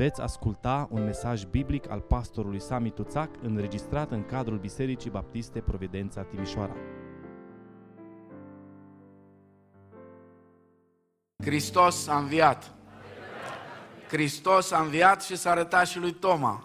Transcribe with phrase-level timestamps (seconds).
[0.00, 6.22] Veți asculta un mesaj biblic al pastorului Sami Tuțac înregistrat în cadrul Bisericii Baptiste Providența
[6.22, 6.76] Timișoara.
[11.42, 12.74] Hristos a înviat.
[14.08, 16.64] Hristos a înviat și s-a arătat și lui Toma.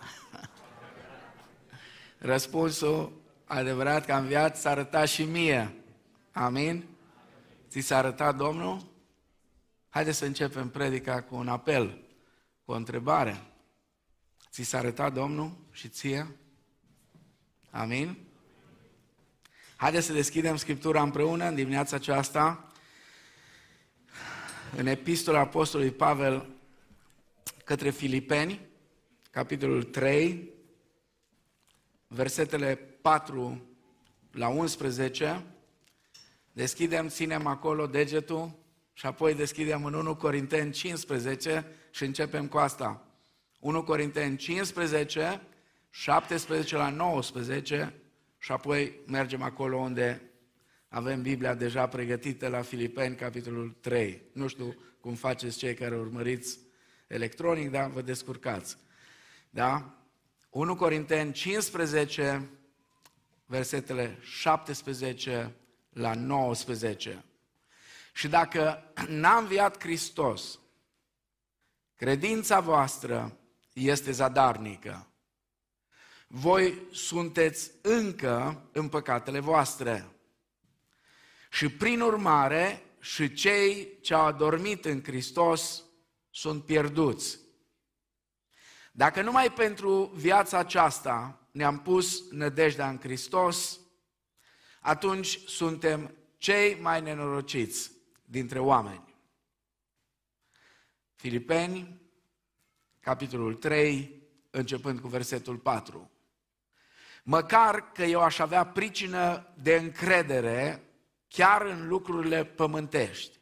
[2.17, 3.11] Răspunsul
[3.45, 5.75] adevărat că a înviat s-a arătat și mie.
[6.31, 6.85] Amin?
[7.69, 8.81] Ți s-a arătat Domnul?
[9.89, 12.04] Haideți să începem predica cu un apel,
[12.65, 13.41] cu o întrebare.
[14.51, 16.35] Ți s-a arătat Domnul și ție?
[17.69, 18.17] Amin?
[19.75, 22.71] Haideți să deschidem Scriptura împreună în dimineața aceasta.
[24.75, 26.49] În epistola Apostolului Pavel
[27.63, 28.59] către Filipeni,
[29.31, 30.49] capitolul 3,
[32.07, 33.61] versetele 4
[34.31, 35.45] la 11.
[36.51, 38.55] Deschidem, ținem acolo degetul
[38.93, 43.05] și apoi deschidem în 1 Corinteni 15 și începem cu asta.
[43.59, 45.41] 1 Corinteni 15,
[45.89, 47.93] 17 la 19
[48.37, 50.21] și apoi mergem acolo unde
[50.89, 54.21] avem Biblia deja pregătită la Filipeni, capitolul 3.
[54.31, 56.59] Nu știu cum faceți cei care urmăriți
[57.07, 58.77] electronic, dar vă descurcați.
[59.49, 59.93] Da?
[60.49, 62.49] 1 Corinteni 15,
[63.45, 65.55] versetele 17
[65.89, 67.23] la 19.
[68.13, 70.59] Și dacă n-a înviat Hristos,
[71.95, 73.37] credința voastră
[73.73, 75.07] este zadarnică.
[76.27, 80.09] Voi sunteți încă în păcatele voastre.
[81.49, 85.83] Și prin urmare, și cei ce au adormit în Hristos
[86.29, 87.39] sunt pierduți.
[88.91, 93.79] Dacă numai pentru viața aceasta ne-am pus nădejdea în Hristos,
[94.79, 97.91] atunci suntem cei mai nenorociți
[98.25, 99.14] dintre oameni.
[101.15, 102.01] Filipeni,
[102.99, 106.11] capitolul 3, începând cu versetul 4.
[107.23, 110.83] Măcar că eu aș avea pricină de încredere
[111.27, 113.39] chiar în lucrurile pământești.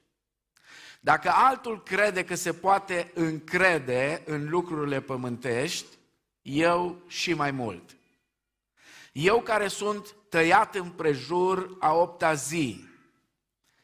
[1.00, 5.98] Dacă altul crede că se poate încrede în lucrurile pământești,
[6.42, 7.98] eu și mai mult.
[9.12, 12.84] Eu care sunt tăiat în prejur a opta zi,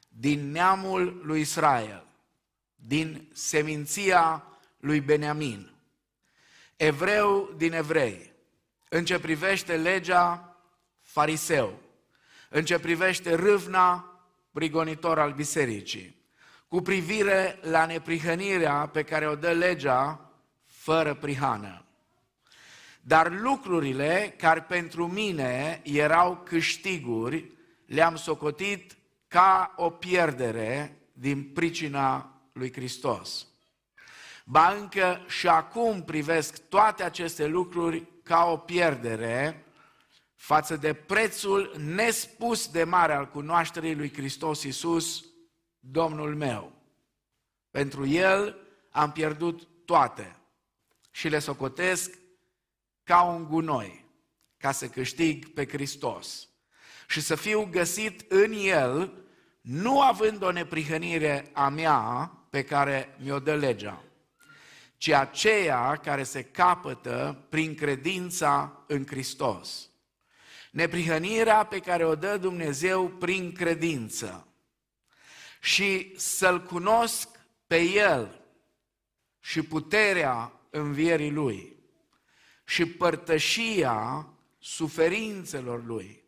[0.07, 2.08] din neamul lui Israel,
[2.87, 4.43] din seminția
[4.79, 5.71] lui Beniamin,
[6.75, 8.33] evreu din evrei,
[8.89, 10.57] în ce privește legea,
[11.01, 11.79] fariseu,
[12.49, 14.19] în ce privește râvna,
[14.51, 16.15] prigonitor al bisericii,
[16.67, 20.31] cu privire la neprihănirea pe care o dă legea
[20.65, 21.83] fără prihană.
[23.01, 27.51] Dar lucrurile care pentru mine erau câștiguri,
[27.85, 28.97] le-am socotit
[29.27, 33.47] ca o pierdere din pricina lui Hristos.
[34.45, 39.65] Ba încă și acum privesc toate aceste lucruri ca o pierdere
[40.35, 45.25] față de prețul nespus de mare al cunoașterii lui Hristos Iisus,
[45.79, 46.73] Domnul meu.
[47.71, 48.57] Pentru El
[48.89, 50.35] am pierdut toate
[51.11, 52.17] și le socotesc
[53.03, 54.05] ca un gunoi,
[54.57, 56.49] ca să câștig pe Hristos
[57.07, 59.23] și să fiu găsit în El,
[59.61, 64.03] nu având o neprihănire a mea pe care mi-o dă legea,
[64.97, 69.89] ci aceea care se capătă prin credința în Hristos.
[70.71, 74.47] Neprihănirea pe care o dă Dumnezeu prin credință
[75.61, 77.29] și să-L cunosc
[77.67, 78.41] pe El
[79.39, 81.75] și puterea învierii Lui
[82.65, 84.27] și părtășia
[84.59, 86.23] suferințelor Lui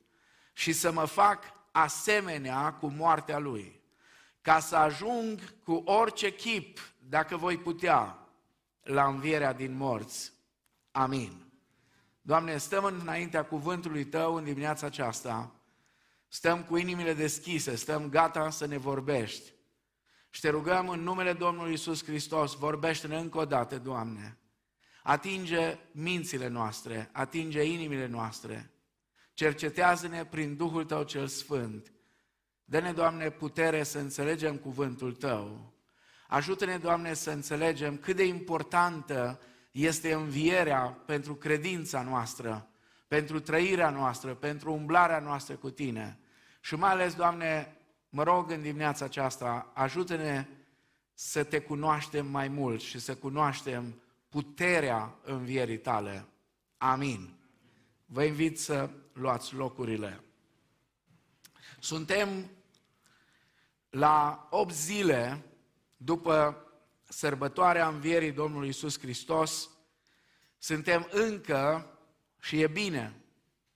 [0.53, 3.80] și să mă fac asemenea cu moartea Lui,
[4.41, 6.79] ca să ajung cu orice chip,
[7.09, 8.27] dacă voi putea,
[8.81, 10.31] la învierea din morți.
[10.91, 11.51] Amin.
[12.21, 15.55] Doamne, stăm înaintea cuvântului Tău în dimineața aceasta,
[16.27, 19.51] stăm cu inimile deschise, stăm gata să ne vorbești.
[20.29, 24.37] Și te rugăm în numele Domnului Isus Hristos, vorbește-ne încă o dată, Doamne.
[25.03, 28.71] Atinge mințile noastre, atinge inimile noastre.
[29.33, 31.93] Cercetează-ne prin Duhul Tău cel Sfânt.
[32.71, 35.73] Dă-ne, Doamne, putere să înțelegem cuvântul Tău.
[36.27, 39.39] Ajută-ne, Doamne, să înțelegem cât de importantă
[39.71, 42.67] este învierea pentru credința noastră,
[43.07, 46.19] pentru trăirea noastră, pentru umblarea noastră cu Tine.
[46.61, 47.77] Și mai ales, Doamne,
[48.09, 50.47] mă rog în dimineața aceasta, ajută-ne
[51.13, 56.25] să Te cunoaștem mai mult și să cunoaștem puterea învierii Tale.
[56.77, 57.33] Amin.
[58.05, 60.23] Vă invit să luați locurile.
[61.79, 62.49] Suntem
[63.91, 65.45] la 8 zile
[65.97, 66.65] după
[67.03, 69.69] sărbătoarea învierii Domnului Isus Hristos,
[70.57, 71.85] suntem încă,
[72.39, 73.15] și e bine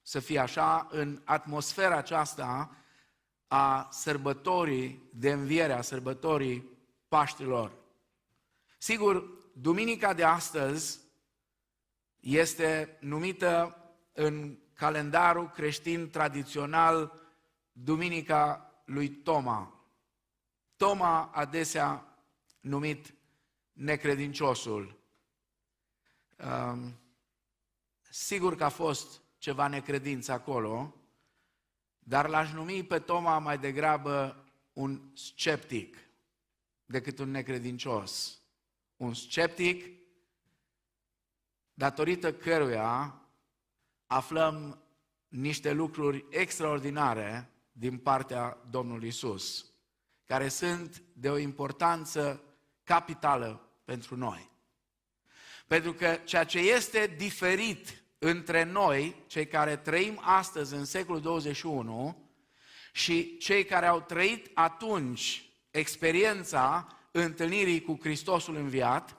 [0.01, 2.75] să fie așa, în atmosfera aceasta
[3.47, 6.69] a sărbătorii de înviere, a sărbătorii
[7.07, 7.71] Paștilor.
[8.77, 9.23] Sigur,
[9.53, 10.99] duminica de astăzi
[12.19, 13.77] este numită
[14.13, 17.13] în calendarul creștin tradițional
[17.71, 19.74] Duminica lui Toma.
[20.75, 22.17] Toma adesea
[22.59, 23.13] numit
[23.71, 24.99] necredinciosul.
[26.37, 26.99] Um,
[28.09, 30.95] sigur că a fost ceva necredință acolo,
[31.99, 35.97] dar l-aș numi pe Toma mai degrabă un sceptic
[36.85, 38.39] decât un necredincios.
[38.97, 39.85] Un sceptic
[41.73, 43.21] datorită căruia
[44.05, 44.79] aflăm
[45.27, 49.74] niște lucruri extraordinare din partea Domnului Isus,
[50.25, 52.43] care sunt de o importanță
[52.83, 54.49] capitală pentru noi.
[55.67, 62.29] Pentru că ceea ce este diferit între noi, cei care trăim astăzi în secolul 21,
[62.91, 69.17] și cei care au trăit atunci experiența întâlnirii cu Hristosul înviat,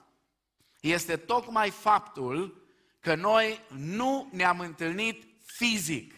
[0.81, 2.67] este tocmai faptul
[3.00, 6.14] că noi nu ne-am întâlnit fizic.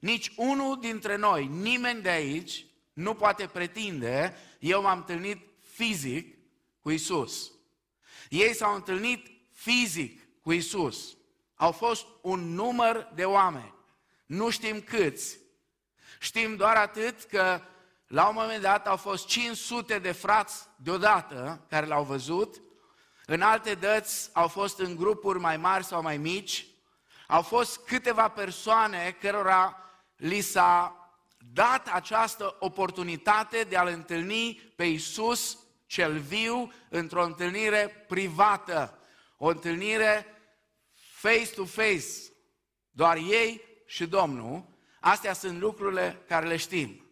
[0.00, 6.38] Nici unul dintre noi, nimeni de aici, nu poate pretinde, eu m-am întâlnit fizic
[6.80, 7.50] cu Isus.
[8.28, 11.16] Ei s-au întâlnit fizic cu Isus.
[11.54, 13.74] Au fost un număr de oameni.
[14.26, 15.38] Nu știm câți.
[16.20, 17.60] Știm doar atât că
[18.06, 22.62] la un moment dat au fost 500 de frați deodată care l-au văzut.
[23.26, 26.66] În alte dăți au fost în grupuri mai mari sau mai mici.
[27.26, 29.76] Au fost câteva persoane cărora
[30.16, 31.03] li s-a
[31.54, 38.98] dat această oportunitate de a-L întâlni pe Isus cel viu într-o întâlnire privată,
[39.36, 40.26] o întâlnire
[40.92, 42.06] face-to-face,
[42.90, 44.64] doar ei și Domnul,
[45.00, 47.10] astea sunt lucrurile care le știm.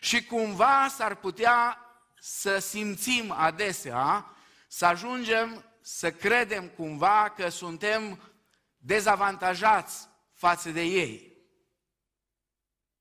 [0.00, 1.78] Și cumva s-ar putea
[2.20, 4.34] să simțim adesea,
[4.66, 8.20] să ajungem să credem cumva că suntem
[8.76, 11.29] dezavantajați față de ei.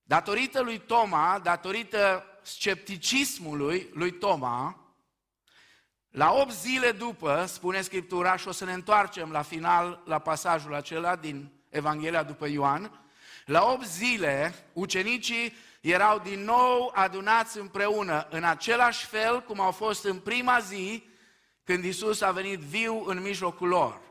[0.09, 4.93] Datorită lui Toma, datorită scepticismului lui Toma,
[6.09, 10.73] la 8 zile după, spune Scripturaș, și o să ne întoarcem la final la pasajul
[10.73, 13.01] acela din Evanghelia după Ioan,
[13.45, 20.03] la 8 zile ucenicii erau din nou adunați împreună, în același fel cum au fost
[20.03, 21.03] în prima zi
[21.63, 24.01] când Isus a venit viu în mijlocul lor.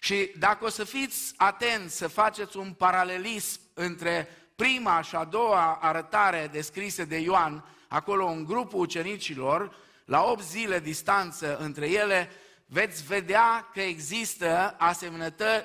[0.00, 5.74] Și dacă o să fiți atenți să faceți un paralelism între prima și a doua
[5.74, 12.30] arătare descrise de Ioan, acolo un grupul ucenicilor, la 8 zile distanță între ele,
[12.66, 14.76] veți vedea că există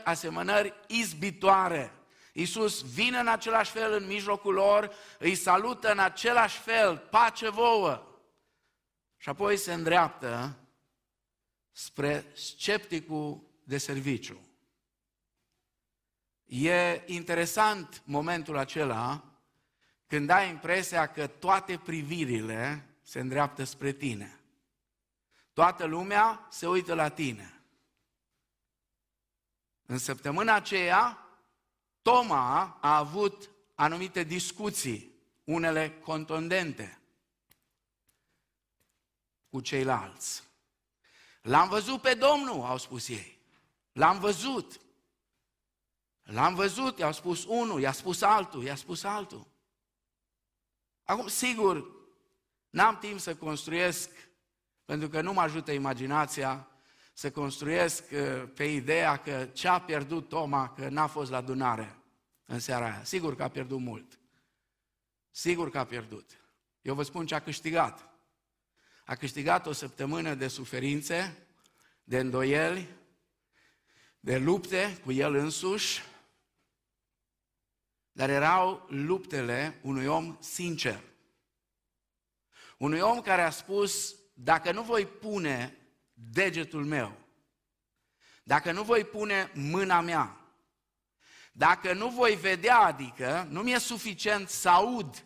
[0.03, 1.94] asemănări izbitoare.
[2.33, 8.03] Iisus vine în același fel în mijlocul lor, îi salută în același fel, pace vouă.
[9.18, 10.57] Și apoi se îndreaptă
[11.71, 14.49] spre scepticul de serviciu.
[16.50, 19.24] E interesant momentul acela
[20.07, 24.40] când ai impresia că toate privirile se îndreaptă spre tine.
[25.54, 27.62] Toată lumea se uită la tine.
[29.85, 31.23] În săptămâna aceea,
[32.02, 35.12] Toma a avut anumite discuții,
[35.44, 37.00] unele contundente,
[39.50, 40.44] cu ceilalți.
[41.42, 43.40] L-am văzut pe Domnul, au spus ei.
[43.92, 44.80] L-am văzut.
[46.31, 49.48] L-am văzut, i-au spus unul, i-a spus altul, i-a spus altul.
[51.04, 52.00] Acum, sigur,
[52.69, 54.09] N-am timp să construiesc,
[54.86, 56.68] pentru că nu mă ajută imaginația,
[57.14, 61.98] să construiesc uh, pe ideea că ce a pierdut Toma, că n-a fost la adunare
[62.45, 63.04] în seara aia.
[63.04, 64.19] Sigur că a pierdut mult.
[65.31, 66.30] Sigur că a pierdut.
[66.81, 68.09] Eu vă spun ce a câștigat.
[69.06, 71.48] A câștigat o săptămână de suferințe,
[72.04, 72.90] de îndoieli,
[74.19, 76.02] de lupte cu el însuși,
[78.19, 81.04] dar erau luptele unui om sincer.
[82.78, 85.78] Unui om care a spus, dacă nu voi pune
[86.14, 87.18] degetul meu,
[88.44, 90.38] dacă nu voi pune mâna mea,
[91.52, 95.26] dacă nu voi vedea, adică nu mi-e suficient să aud.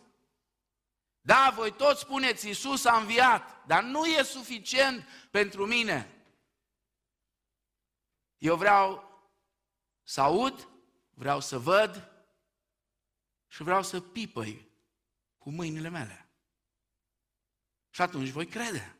[1.20, 6.24] Da, voi toți spuneți, Iisus a înviat, dar nu e suficient pentru mine.
[8.38, 9.12] Eu vreau
[10.02, 10.68] să aud,
[11.14, 12.13] vreau să văd
[13.54, 14.68] și vreau să pipăi
[15.38, 16.28] cu mâinile mele.
[17.90, 18.98] Și atunci voi crede.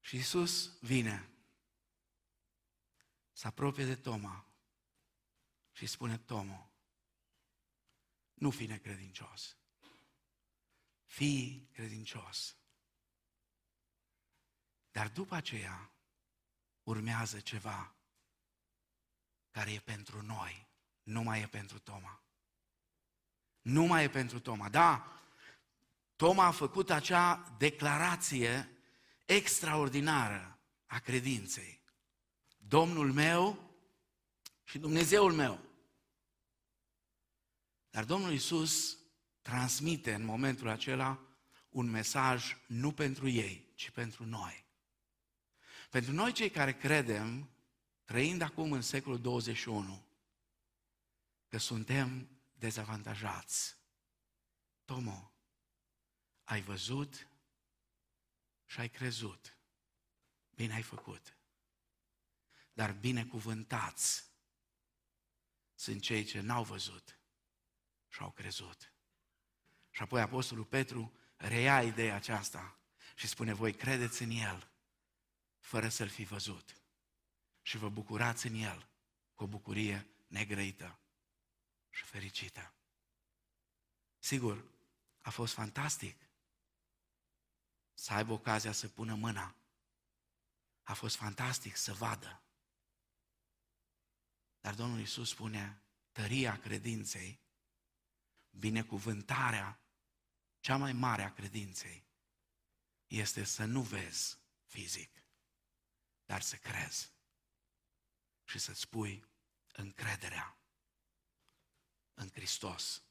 [0.00, 1.30] Și Isus vine,
[3.32, 4.46] se apropie de Toma
[5.72, 6.72] și spune Tomo,
[8.34, 9.56] nu fi necredincios,
[11.04, 12.56] fii credincios.
[14.90, 15.92] Dar după aceea
[16.82, 17.94] urmează ceva
[19.50, 20.67] care e pentru noi
[21.08, 22.22] nu mai e pentru Toma.
[23.60, 24.68] Nu mai e pentru Toma.
[24.68, 25.22] Da,
[26.16, 28.68] Toma a făcut acea declarație
[29.26, 31.80] extraordinară a credinței.
[32.56, 33.72] Domnul meu
[34.64, 35.60] și Dumnezeul meu.
[37.90, 38.98] Dar Domnul Isus
[39.42, 41.20] transmite în momentul acela
[41.68, 44.64] un mesaj nu pentru ei, ci pentru noi.
[45.90, 47.50] Pentru noi cei care credem,
[48.04, 50.07] trăind acum în secolul 21,
[51.48, 53.76] că suntem dezavantajați.
[54.84, 55.32] Tomo,
[56.44, 57.28] ai văzut
[58.66, 59.56] și ai crezut.
[60.50, 61.36] Bine ai făcut.
[62.72, 64.24] Dar binecuvântați
[65.74, 67.18] sunt cei ce n-au văzut
[68.08, 68.92] și au crezut.
[69.90, 72.78] Și apoi Apostolul Petru reia ideea aceasta
[73.14, 74.70] și spune, voi credeți în El
[75.58, 76.82] fără să-L fi văzut
[77.62, 78.88] și vă bucurați în El
[79.34, 80.98] cu o bucurie negrăită
[81.98, 82.74] și fericită.
[84.18, 84.64] Sigur,
[85.20, 86.28] a fost fantastic
[87.94, 89.56] să aibă ocazia să pună mâna.
[90.82, 92.42] A fost fantastic să vadă.
[94.60, 97.40] Dar Domnul Iisus spune, tăria credinței,
[98.50, 99.80] binecuvântarea
[100.60, 102.06] cea mai mare a credinței
[103.06, 105.22] este să nu vezi fizic,
[106.24, 107.12] dar să crezi
[108.44, 109.24] și să-ți pui
[109.72, 110.58] încrederea
[112.18, 113.02] în Hristos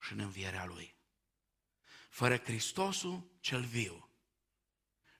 [0.00, 0.94] și în învierea Lui.
[2.08, 4.08] Fără Hristosul cel viu,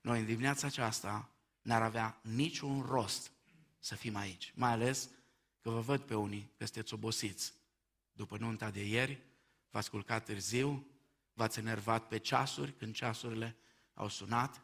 [0.01, 1.29] noi în dimineața aceasta
[1.61, 3.31] n-ar avea niciun rost
[3.79, 4.51] să fim aici.
[4.55, 5.09] Mai ales
[5.61, 7.53] că vă văd pe unii că sunteți obosiți.
[8.11, 9.21] După nunta de ieri,
[9.69, 10.87] v-ați culcat târziu,
[11.33, 13.55] v-ați enervat pe ceasuri când ceasurile
[13.93, 14.61] au sunat,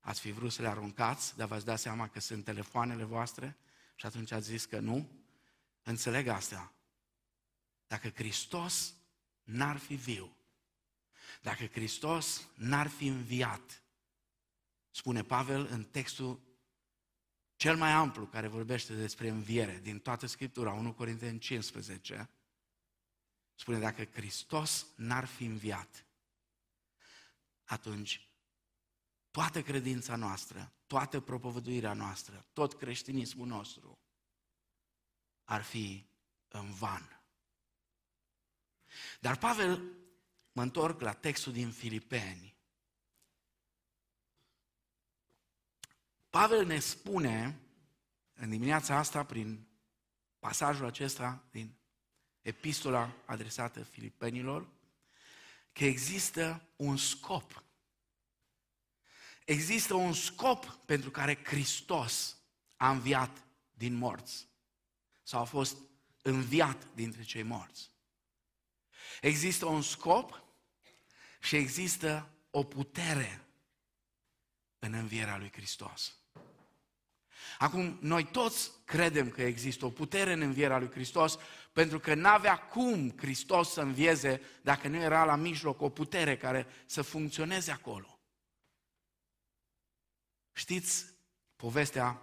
[0.00, 3.56] ați fi vrut să le aruncați, dar v-ați dat seama că sunt telefoanele voastre
[3.94, 5.10] și atunci ați zis că nu.
[5.82, 6.72] Înțeleg asta.
[7.88, 8.94] Dacă Hristos
[9.42, 10.36] n-ar fi viu,
[11.42, 13.82] dacă Hristos n-ar fi înviat,
[14.90, 16.40] spune Pavel în textul
[17.56, 22.30] cel mai amplu care vorbește despre înviere din toată Scriptura, 1 Corinteni 15,
[23.54, 26.06] spune dacă Hristos n-ar fi înviat,
[27.64, 28.28] atunci
[29.30, 33.98] toată credința noastră, toată propovăduirea noastră, tot creștinismul nostru
[35.44, 36.06] ar fi
[36.48, 37.17] în van.
[39.20, 39.82] Dar Pavel,
[40.52, 42.56] mă întorc la textul din Filipeni.
[46.30, 47.60] Pavel ne spune
[48.32, 49.68] în dimineața asta, prin
[50.38, 51.76] pasajul acesta din
[52.40, 54.68] epistola adresată Filipenilor,
[55.72, 57.62] că există un scop.
[59.44, 62.36] Există un scop pentru care Hristos
[62.76, 64.48] a înviat din morți
[65.22, 65.76] sau a fost
[66.22, 67.90] înviat dintre cei morți.
[69.20, 70.42] Există un scop
[71.40, 73.46] și există o putere
[74.78, 76.12] în învierea lui Hristos.
[77.58, 81.38] Acum, noi toți credem că există o putere în învierea lui Hristos,
[81.72, 86.66] pentru că n-avea cum Hristos să învieze dacă nu era la mijloc o putere care
[86.86, 88.18] să funcționeze acolo.
[90.52, 91.04] Știți
[91.56, 92.22] povestea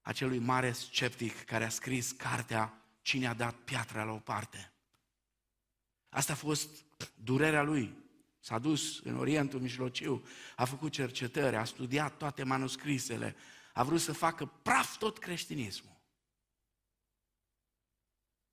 [0.00, 4.73] acelui mare sceptic care a scris cartea Cine a dat piatra la o parte?
[6.14, 7.96] Asta a fost durerea lui.
[8.40, 13.36] S-a dus în Orientul Mijlociu, a făcut cercetări, a studiat toate manuscrisele,
[13.72, 16.00] a vrut să facă praf tot creștinismul.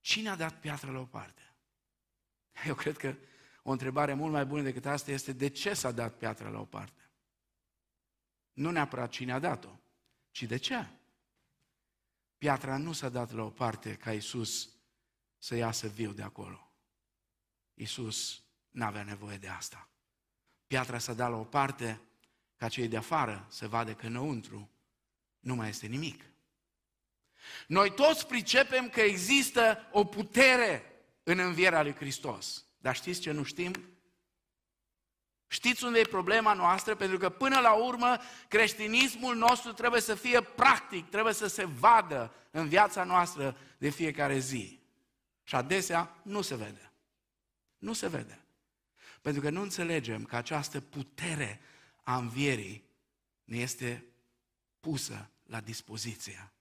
[0.00, 1.54] Cine a dat piatra la o parte?
[2.66, 3.14] Eu cred că
[3.62, 6.64] o întrebare mult mai bună decât asta este de ce s-a dat piatra la o
[6.64, 7.10] parte?
[8.52, 9.80] Nu neapărat cine a dat-o,
[10.30, 10.88] ci de ce?
[12.38, 14.68] Piatra nu s-a dat la o parte ca Isus
[15.38, 16.71] să iasă viu de acolo.
[17.74, 19.88] Isus n-avea nevoie de asta.
[20.66, 22.00] Piatra s-a dat la o parte
[22.56, 24.70] ca cei de afară să vadă că înăuntru
[25.40, 26.24] nu mai este nimic.
[27.66, 32.64] Noi toți pricepem că există o putere în învierea lui Hristos.
[32.78, 33.72] Dar știți ce nu știm?
[35.46, 36.94] Știți unde e problema noastră?
[36.94, 38.16] Pentru că până la urmă
[38.48, 44.38] creștinismul nostru trebuie să fie practic, trebuie să se vadă în viața noastră de fiecare
[44.38, 44.80] zi.
[45.42, 46.91] Și adesea nu se vede.
[47.82, 48.44] Nu se vede.
[49.20, 51.60] Pentru că nu înțelegem că această putere
[52.02, 52.84] a învierii
[53.44, 54.04] ne este
[54.80, 56.52] pusă la dispoziție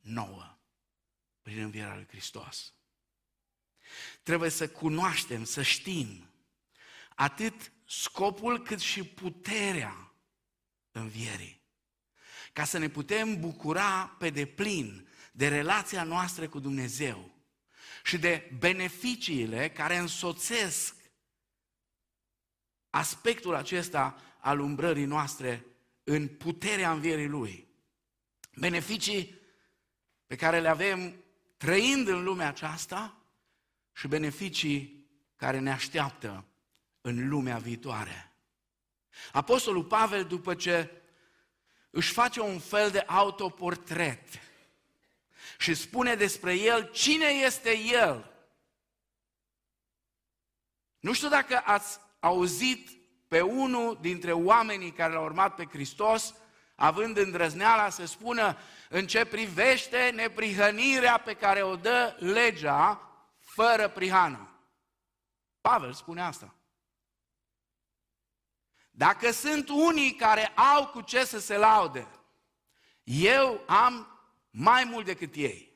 [0.00, 0.58] nouă
[1.42, 2.74] prin învierea lui Hristos.
[4.22, 6.30] Trebuie să cunoaștem, să știm
[7.08, 10.12] atât scopul cât și puterea
[10.92, 11.62] învierii.
[12.52, 17.37] Ca să ne putem bucura pe deplin de relația noastră cu Dumnezeu
[18.08, 20.94] și de beneficiile care însoțesc
[22.90, 25.64] aspectul acesta al umbrării noastre
[26.04, 27.68] în puterea învierii Lui.
[28.54, 29.40] Beneficii
[30.26, 31.24] pe care le avem
[31.56, 33.22] trăind în lumea aceasta
[33.92, 36.44] și beneficii care ne așteaptă
[37.00, 38.32] în lumea viitoare.
[39.32, 40.90] Apostolul Pavel, după ce
[41.90, 44.47] își face un fel de autoportret
[45.60, 48.32] și spune despre el cine este el.
[50.98, 52.90] Nu știu dacă ați auzit
[53.28, 56.34] pe unul dintre oamenii care l-au urmat pe Hristos,
[56.74, 58.56] având îndrăzneala să spună
[58.88, 63.02] în ce privește neprihănirea pe care o dă legea
[63.38, 64.52] fără prihană.
[65.60, 66.54] Pavel spune asta.
[68.90, 72.08] Dacă sunt unii care au cu ce să se laude,
[73.02, 74.17] eu am
[74.50, 75.72] mai mult decât ei.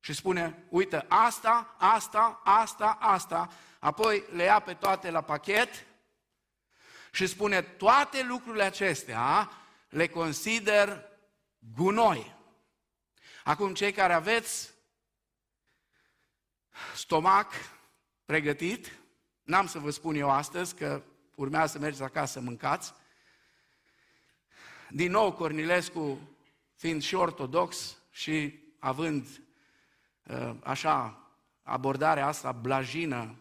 [0.00, 5.86] Și spune, uite, asta, asta, asta, asta, apoi le ia pe toate la pachet
[7.12, 9.50] și spune, toate lucrurile acestea
[9.88, 11.08] le consider
[11.74, 12.34] gunoi.
[13.44, 14.70] Acum, cei care aveți
[16.94, 17.52] stomac
[18.24, 18.98] pregătit,
[19.42, 21.02] n-am să vă spun eu astăzi că
[21.34, 22.94] urmează să mergeți acasă să mâncați.
[24.88, 26.18] Din nou, Cornilescu,
[26.82, 29.42] fiind și ortodox și având
[30.22, 31.26] uh, așa
[31.62, 33.38] abordarea asta blajină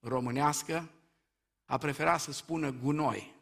[0.00, 0.90] românească,
[1.64, 3.34] a preferat să spună gunoi.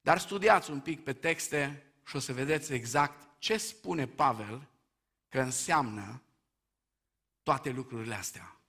[0.00, 4.68] Dar studiați un pic pe texte și o să vedeți exact ce spune Pavel
[5.28, 6.22] că înseamnă
[7.42, 8.60] toate lucrurile astea.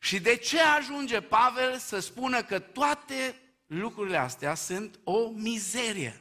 [0.00, 6.20] Și de ce ajunge Pavel să spună că toate lucrurile astea sunt o mizerie?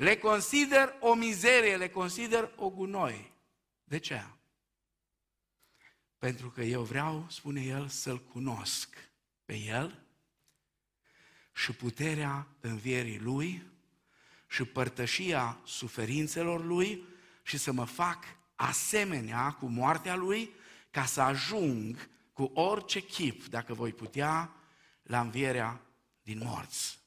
[0.00, 3.32] Le consider o mizerie, le consider o gunoi.
[3.84, 4.24] De ce?
[6.18, 8.96] Pentru că eu vreau, spune el, să-L cunosc
[9.44, 10.02] pe El
[11.52, 13.62] și puterea învierii Lui
[14.48, 17.04] și părtășia suferințelor Lui
[17.42, 20.54] și să mă fac asemenea cu moartea Lui
[20.90, 24.52] ca să ajung cu orice chip, dacă voi putea,
[25.02, 25.80] la învierea
[26.22, 26.98] din morți.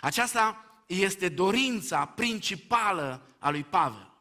[0.00, 4.12] Aceasta este dorința principală a lui Pavel.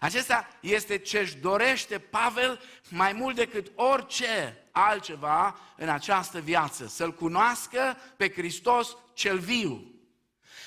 [0.00, 6.86] Acesta este ce își dorește Pavel mai mult decât orice altceva în această viață.
[6.86, 9.92] Să-L cunoască pe Hristos cel viu.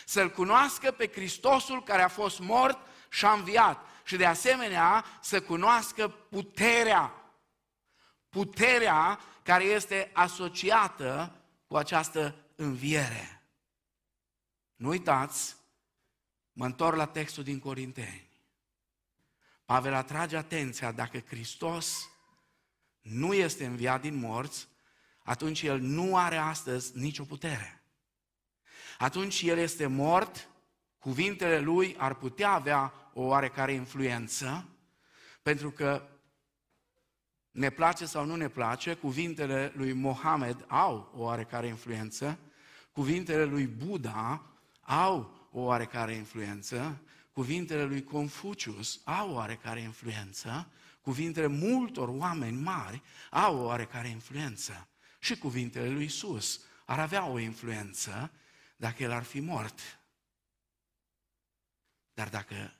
[0.05, 2.77] Să-L cunoască pe Hristosul care a fost mort
[3.09, 3.85] și a înviat.
[4.03, 7.13] Și de asemenea să cunoască puterea.
[8.29, 11.35] Puterea care este asociată
[11.67, 13.34] cu această înviere.
[14.75, 15.55] Nu uitați,
[16.51, 18.29] mă întorc la textul din Corinteni.
[19.65, 22.09] Pavel atrage atenția, dacă Hristos
[23.01, 24.67] nu este înviat din morți,
[25.23, 27.83] atunci El nu are astăzi nicio putere.
[28.97, 30.49] Atunci El este mort,
[30.99, 34.69] cuvintele Lui ar putea avea o oarecare influență,
[35.41, 36.09] pentru că
[37.51, 42.39] ne place sau nu ne place, cuvintele lui Mohamed au o oarecare influență,
[42.91, 44.54] cuvintele lui Buddha
[44.85, 50.71] au o oarecare influență, cuvintele lui Confucius au oarecare influență,
[51.01, 54.87] cuvintele multor oameni mari au oarecare influență
[55.19, 58.31] și cuvintele lui Isus ar avea o influență
[58.75, 59.79] dacă el ar fi mort.
[62.13, 62.73] Dar dacă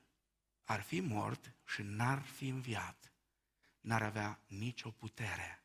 [0.64, 3.12] ar fi mort și n-ar fi înviat,
[3.82, 5.64] n-ar avea nicio putere.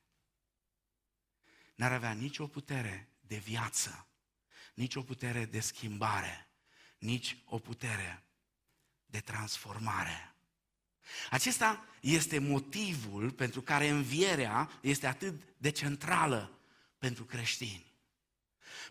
[1.75, 4.07] N-ar avea nicio putere de viață,
[4.75, 6.49] nicio putere de schimbare,
[6.99, 8.23] nici o putere
[9.07, 10.35] de transformare.
[11.31, 16.59] Acesta este motivul pentru care învierea este atât de centrală
[16.99, 17.93] pentru creștini.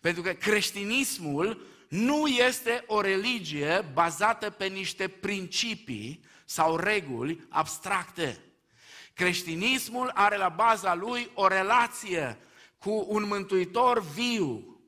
[0.01, 8.39] Pentru că creștinismul nu este o religie bazată pe niște principii sau reguli abstracte.
[9.13, 12.37] Creștinismul are la baza lui o relație
[12.77, 14.78] cu un mântuitor viu,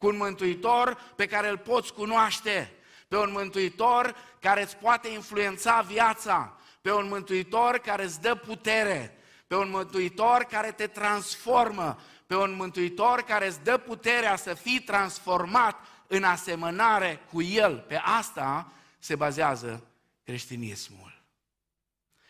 [0.00, 2.72] cu un mântuitor pe care îl poți cunoaște,
[3.08, 9.18] pe un mântuitor care îți poate influența viața, pe un mântuitor care îți dă putere,
[9.46, 14.80] pe un mântuitor care te transformă, pe un mântuitor care îți dă puterea să fii
[14.80, 17.78] transformat în asemănare cu El.
[17.78, 19.86] Pe asta se bazează
[20.24, 21.22] creștinismul.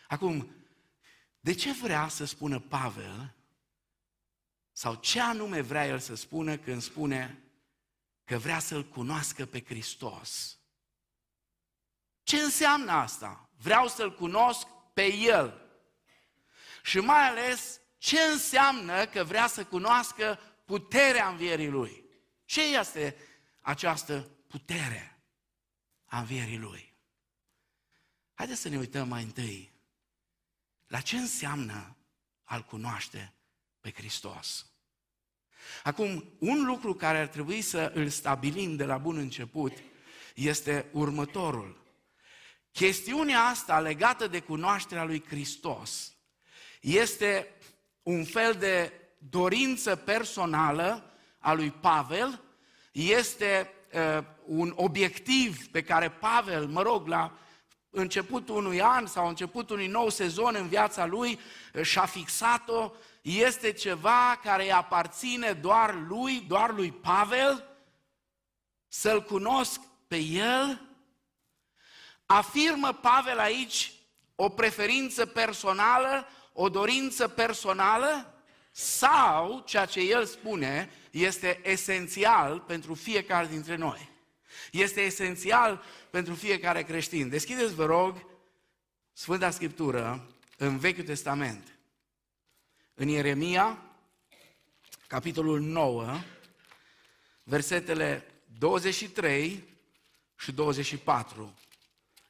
[0.07, 0.55] Acum,
[1.39, 3.33] de ce vrea să spună Pavel
[4.71, 7.40] sau ce anume vrea el să spună când spune
[8.25, 10.59] că vrea să-L cunoască pe Hristos?
[12.23, 13.49] Ce înseamnă asta?
[13.57, 15.61] Vreau să-L cunosc pe El.
[16.83, 22.05] Și mai ales, ce înseamnă că vrea să cunoască puterea învierii Lui?
[22.45, 23.17] Ce este
[23.61, 25.23] această putere
[26.05, 26.95] a învierii Lui?
[28.33, 29.73] Haideți să ne uităm mai întâi
[30.87, 31.97] la ce înseamnă
[32.43, 33.33] al cunoaște
[33.79, 34.70] pe Hristos.
[35.83, 39.73] Acum, un lucru care ar trebui să îl stabilim de la bun început
[40.35, 41.81] este următorul.
[42.71, 46.13] Chestiunea asta legată de cunoașterea lui Hristos
[46.81, 47.47] este
[48.03, 52.41] un fel de dorință personală a lui Pavel,
[52.91, 57.37] este uh, un obiectiv pe care Pavel, mă rog, la
[57.89, 61.39] începutul unui an sau începutul unui nou sezon în viața lui
[61.73, 62.91] uh, și-a fixat-o,
[63.21, 67.65] este ceva care îi aparține doar lui, doar lui Pavel,
[68.87, 70.91] să-l cunosc pe el
[72.31, 73.91] Afirmă Pavel aici
[74.35, 78.33] o preferință personală, o dorință personală
[78.71, 84.09] sau ceea ce el spune este esențial pentru fiecare dintre noi.
[84.71, 87.29] Este esențial pentru fiecare creștin.
[87.29, 88.25] Deschideți, vă rog,
[89.13, 91.77] Sfânta Scriptură în Vechiul Testament.
[93.01, 93.83] În Ieremia,
[95.07, 96.19] capitolul 9,
[97.43, 98.25] versetele
[98.57, 99.63] 23
[100.37, 101.59] și 24.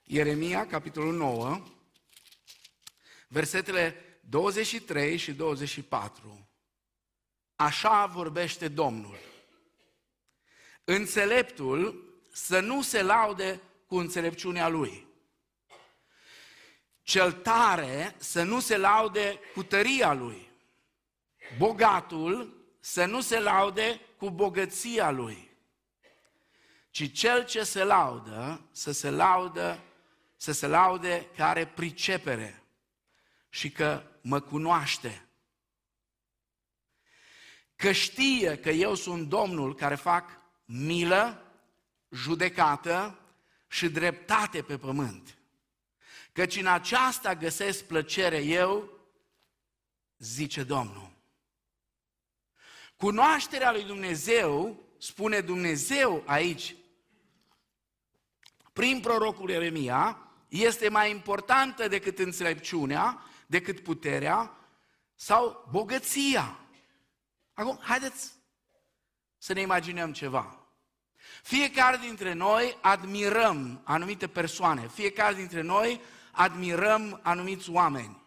[0.03, 1.61] Ieremia, capitolul 9,
[3.27, 3.95] versetele
[4.29, 6.49] 23 și 24.
[7.55, 9.19] Așa vorbește Domnul.
[10.83, 15.07] Înțeleptul să nu se laude cu înțelepciunea lui.
[17.03, 20.49] Cel tare să nu se laude cu tăria lui.
[21.57, 25.49] Bogatul să nu se laude cu bogăția lui.
[26.89, 29.79] Ci cel ce se laudă, să se laudă
[30.41, 32.63] să se laude că are pricepere
[33.49, 35.25] și că mă cunoaște.
[37.75, 41.45] Că știe că eu sunt Domnul care fac milă,
[42.09, 43.19] judecată
[43.67, 45.37] și dreptate pe pământ.
[46.31, 48.99] Căci în aceasta găsesc plăcere eu,
[50.17, 51.10] zice Domnul.
[53.01, 56.75] Cunoașterea lui Dumnezeu, spune Dumnezeu aici,
[58.73, 64.57] prin prorocul Ieremia, este mai importantă decât înțelepciunea, decât puterea
[65.15, 66.59] sau bogăția.
[67.53, 68.31] Acum, haideți
[69.37, 70.65] să ne imaginăm ceva.
[71.43, 78.21] Fiecare dintre noi admirăm anumite persoane, fiecare dintre noi admirăm anumiți oameni.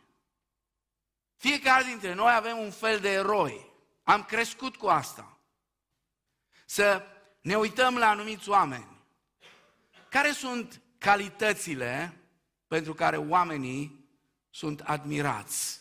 [1.36, 3.72] Fiecare dintre noi avem un fel de eroi.
[4.04, 5.38] Am crescut cu asta.
[6.66, 7.06] Să
[7.40, 9.02] ne uităm la anumiți oameni.
[10.08, 12.20] Care sunt calitățile
[12.66, 14.08] pentru care oamenii
[14.50, 15.80] sunt admirați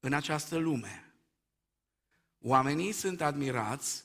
[0.00, 1.14] în această lume.
[2.40, 4.04] Oamenii sunt admirați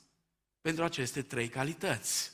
[0.62, 2.32] pentru aceste trei calități.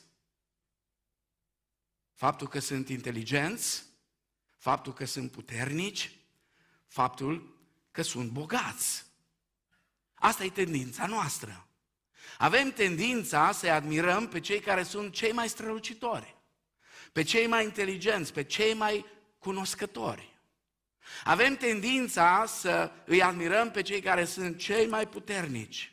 [2.12, 3.84] Faptul că sunt inteligenți,
[4.56, 6.18] faptul că sunt puternici,
[6.86, 7.58] faptul
[7.90, 9.07] că sunt bogați.
[10.18, 11.68] Asta e tendința noastră.
[12.38, 16.38] Avem tendința să admirăm pe cei care sunt cei mai strălucitori
[17.12, 19.06] pe cei mai inteligenți, pe cei mai
[19.38, 20.36] cunoscători.
[21.24, 25.92] Avem tendința să îi admirăm pe cei care sunt cei mai puternici,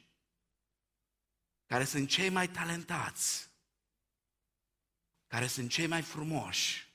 [1.65, 3.49] care sunt cei mai talentați,
[5.27, 6.87] care sunt cei mai frumoși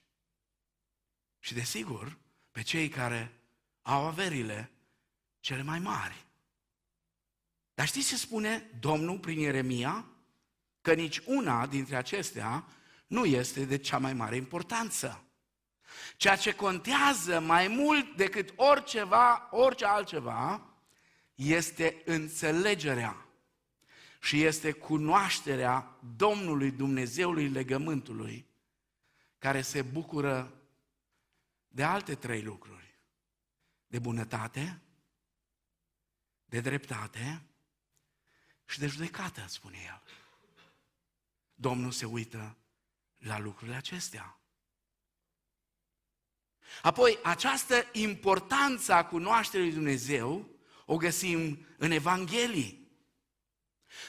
[1.39, 2.19] și, desigur,
[2.51, 3.33] pe cei care
[3.83, 4.71] au averile
[5.41, 6.27] cele mai mari.
[7.81, 10.05] Dar știți ce spune Domnul prin Ieremia?
[10.81, 12.67] Că nici una dintre acestea
[13.07, 15.25] nu este de cea mai mare importanță.
[16.17, 20.69] Ceea ce contează mai mult decât oriceva, orice altceva,
[21.35, 23.27] este înțelegerea
[24.21, 28.47] și este cunoașterea Domnului Dumnezeului legământului,
[29.39, 30.55] care se bucură
[31.69, 32.99] de alte trei lucruri.
[33.87, 34.81] De bunătate,
[36.45, 37.45] de dreptate
[38.71, 40.03] și de judecată, spune el.
[41.55, 42.57] Domnul se uită
[43.19, 44.41] la lucrurile acestea.
[46.83, 50.49] Apoi, această importanță a cunoașterii lui Dumnezeu
[50.87, 52.89] o găsim în Evanghelii.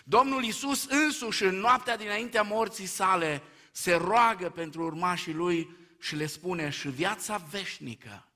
[0.04, 6.26] Domnul Iisus însuși în noaptea dinaintea morții sale se roagă pentru urmașii lui și le
[6.26, 8.32] spune și viața veșnică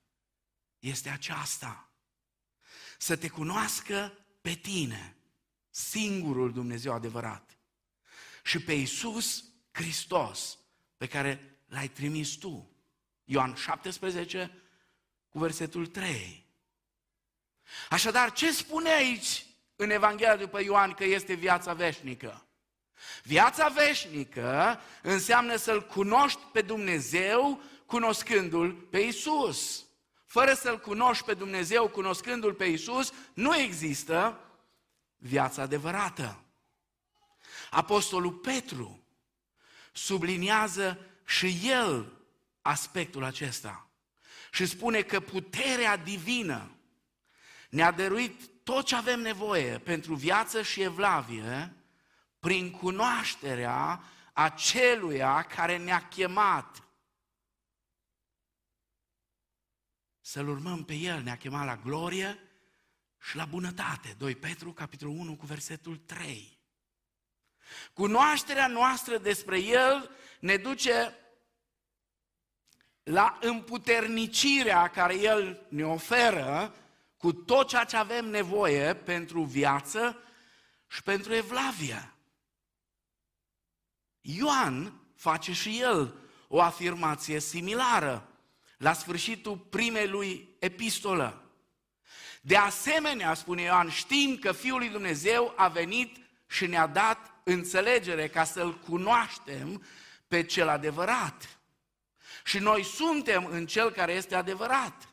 [0.78, 1.90] este aceasta.
[2.98, 5.15] Să te cunoască pe tine,
[5.76, 7.58] singurul Dumnezeu adevărat,
[8.42, 10.58] și pe Iisus Hristos,
[10.96, 12.70] pe care l-ai trimis tu.
[13.24, 14.62] Ioan 17,
[15.28, 16.46] cu versetul 3.
[17.90, 22.46] Așadar, ce spune aici în Evanghelia după Ioan că este viața veșnică?
[23.22, 29.86] Viața veșnică înseamnă să-L cunoști pe Dumnezeu cunoscându-L pe Isus.
[30.24, 34.40] Fără să-L cunoști pe Dumnezeu cunoscându-L pe Isus, nu există
[35.16, 36.40] viața adevărată.
[37.70, 39.02] Apostolul Petru
[39.92, 42.12] subliniază și el
[42.62, 43.88] aspectul acesta
[44.52, 46.70] și spune că puterea divină
[47.68, 51.74] ne-a dăruit tot ce avem nevoie pentru viață și evlavie
[52.38, 54.02] prin cunoașterea
[54.32, 56.82] aceluia care ne-a chemat.
[60.20, 62.45] Să-L urmăm pe El, ne-a chemat la glorie
[63.28, 64.14] și la bunătate.
[64.18, 66.58] 2 Petru, capitolul 1, cu versetul 3.
[67.92, 70.10] Cunoașterea noastră despre El
[70.40, 71.18] ne duce
[73.02, 76.74] la împuternicirea care El ne oferă
[77.16, 80.18] cu tot ceea ce avem nevoie pentru viață
[80.86, 82.14] și pentru evlavie.
[84.20, 86.14] Ioan face și el
[86.48, 88.28] o afirmație similară
[88.76, 91.45] la sfârșitul primei lui epistolă.
[92.46, 98.28] De asemenea, spune Ioan, știm că Fiul lui Dumnezeu a venit și ne-a dat înțelegere
[98.28, 99.82] ca să-L cunoaștem
[100.28, 101.58] pe cel adevărat.
[102.44, 105.08] Și noi suntem în Cel care este adevărat.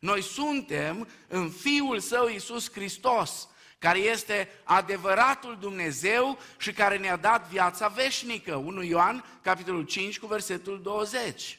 [0.00, 7.48] Noi suntem în Fiul Său Iisus Hristos, care este adevăratul Dumnezeu și care ne-a dat
[7.48, 8.54] viața veșnică.
[8.54, 11.58] 1 Ioan, capitolul 5, cu versetul 20.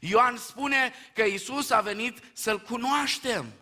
[0.00, 3.52] Ioan spune că Iisus a venit să-L cunoaștem.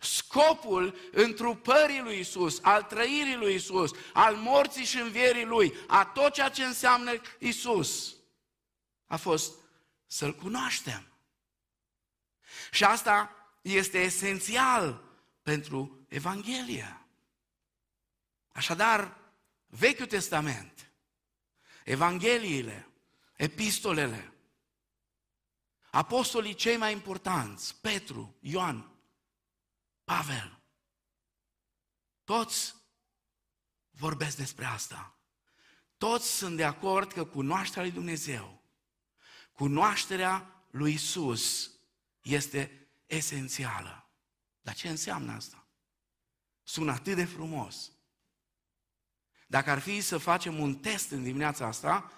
[0.00, 6.32] Scopul întrupării lui Isus, al trăirii lui Isus, al morții și învierii lui, a tot
[6.32, 8.16] ceea ce înseamnă Isus,
[9.06, 9.54] a fost
[10.06, 11.06] să-L cunoaștem.
[12.70, 13.30] Și asta
[13.62, 15.04] este esențial
[15.42, 17.00] pentru Evanghelie.
[18.52, 19.16] Așadar,
[19.66, 20.90] Vechiul Testament,
[21.84, 22.88] Evangheliile,
[23.36, 24.32] epistolele,
[25.90, 28.95] apostolii cei mai importanți, Petru, Ioan,
[30.06, 30.60] Pavel,
[32.24, 32.74] toți
[33.90, 35.18] vorbesc despre asta.
[35.98, 38.62] Toți sunt de acord că cunoașterea lui Dumnezeu,
[39.52, 41.70] cunoașterea lui Isus
[42.20, 44.10] este esențială.
[44.60, 45.66] Dar ce înseamnă asta?
[46.62, 47.92] Sună atât de frumos.
[49.46, 52.12] Dacă ar fi să facem un test în dimineața asta,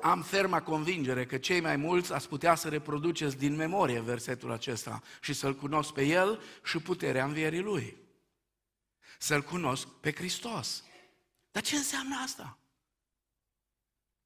[0.00, 5.02] am ferma convingere că cei mai mulți ați putea să reproduceți din memorie versetul acesta
[5.20, 7.96] și să-L cunosc pe El și puterea învierii Lui.
[9.18, 10.84] Să-L cunosc pe Hristos.
[11.50, 12.58] Dar ce înseamnă asta?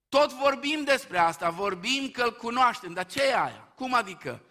[0.09, 3.73] Tot vorbim despre asta, vorbim că îl cunoaștem, dar ce e aia?
[3.75, 4.45] Cum adică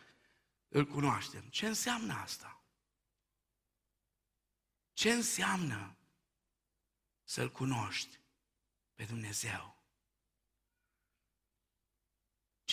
[0.68, 1.42] îl cunoaștem?
[1.50, 2.64] Ce înseamnă asta?
[4.94, 5.96] Ce înseamnă
[7.24, 8.20] să-L cunoști
[8.94, 9.73] pe Dumnezeu?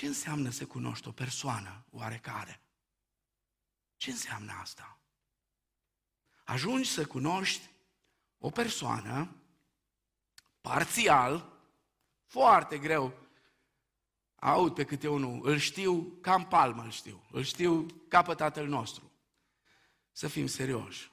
[0.00, 2.60] Ce înseamnă să cunoști o persoană oarecare?
[3.96, 4.98] Ce înseamnă asta?
[6.44, 7.70] Ajungi să cunoști
[8.38, 9.36] o persoană
[10.60, 11.52] parțial,
[12.24, 13.18] foarte greu.
[14.34, 17.24] Aud pe câte unul, îl știu cam palmă, îl știu.
[17.30, 19.10] Îl știu ca pe tatăl nostru.
[20.12, 21.10] Să fim serioși.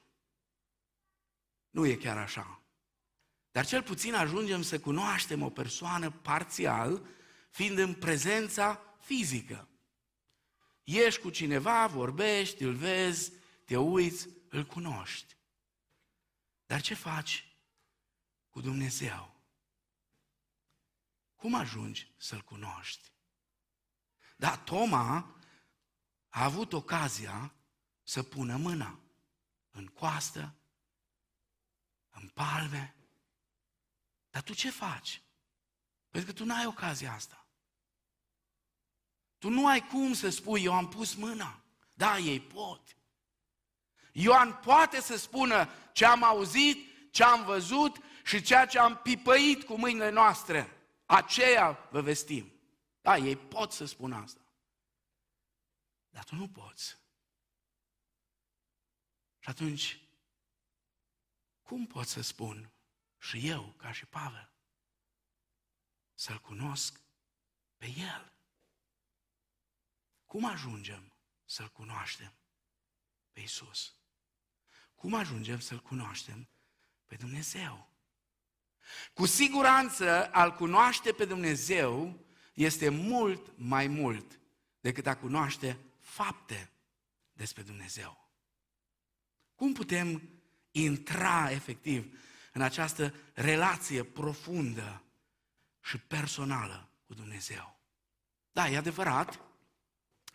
[1.69, 2.61] Nu e chiar așa.
[3.51, 7.15] Dar cel puțin ajungem să cunoaștem o persoană parțial,
[7.57, 9.69] fiind în prezența fizică.
[10.83, 13.31] Ești cu cineva, vorbești, îl vezi,
[13.65, 15.37] te uiți, îl cunoști.
[16.65, 17.57] Dar ce faci
[18.49, 19.41] cu Dumnezeu?
[21.35, 23.11] Cum ajungi să-L cunoști?
[24.35, 25.35] Da, Toma
[26.29, 27.55] a avut ocazia
[28.03, 28.99] să pună mâna
[29.71, 30.55] în coastă,
[32.09, 32.95] în palme.
[34.29, 35.21] Dar tu ce faci?
[36.09, 37.46] Pentru că tu n-ai ocazia asta.
[39.37, 41.61] Tu nu ai cum să spui, eu am pus mâna.
[41.93, 42.81] Da, ei pot.
[44.11, 49.63] Ioan poate să spună ce am auzit, ce am văzut și ceea ce am pipăit
[49.63, 52.51] cu mâinile noastre aceea vă vestim.
[53.01, 54.41] Da, ei pot să spună asta.
[56.09, 56.97] Dar tu nu poți.
[59.39, 59.99] Și atunci,
[61.61, 62.71] cum pot să spun
[63.17, 64.51] și eu, ca și Pavel,
[66.13, 67.01] să-L cunosc
[67.77, 68.31] pe El?
[70.27, 71.13] Cum ajungem
[71.45, 72.33] să-L cunoaștem
[73.33, 73.93] pe Isus?
[74.95, 76.49] Cum ajungem să-L cunoaștem
[77.05, 77.89] pe Dumnezeu?
[79.13, 84.39] Cu siguranță, al cunoaște pe Dumnezeu este mult mai mult
[84.79, 86.71] decât a cunoaște fapte
[87.33, 88.29] despre Dumnezeu.
[89.55, 90.29] Cum putem
[90.71, 92.19] intra efectiv
[92.53, 95.03] în această relație profundă
[95.81, 97.79] și personală cu Dumnezeu?
[98.51, 99.46] Da, e adevărat.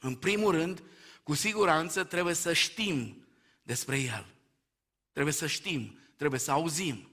[0.03, 0.83] În primul rând,
[1.23, 3.27] cu siguranță trebuie să știm
[3.63, 4.27] despre El.
[5.13, 7.11] Trebuie să știm, trebuie să auzim.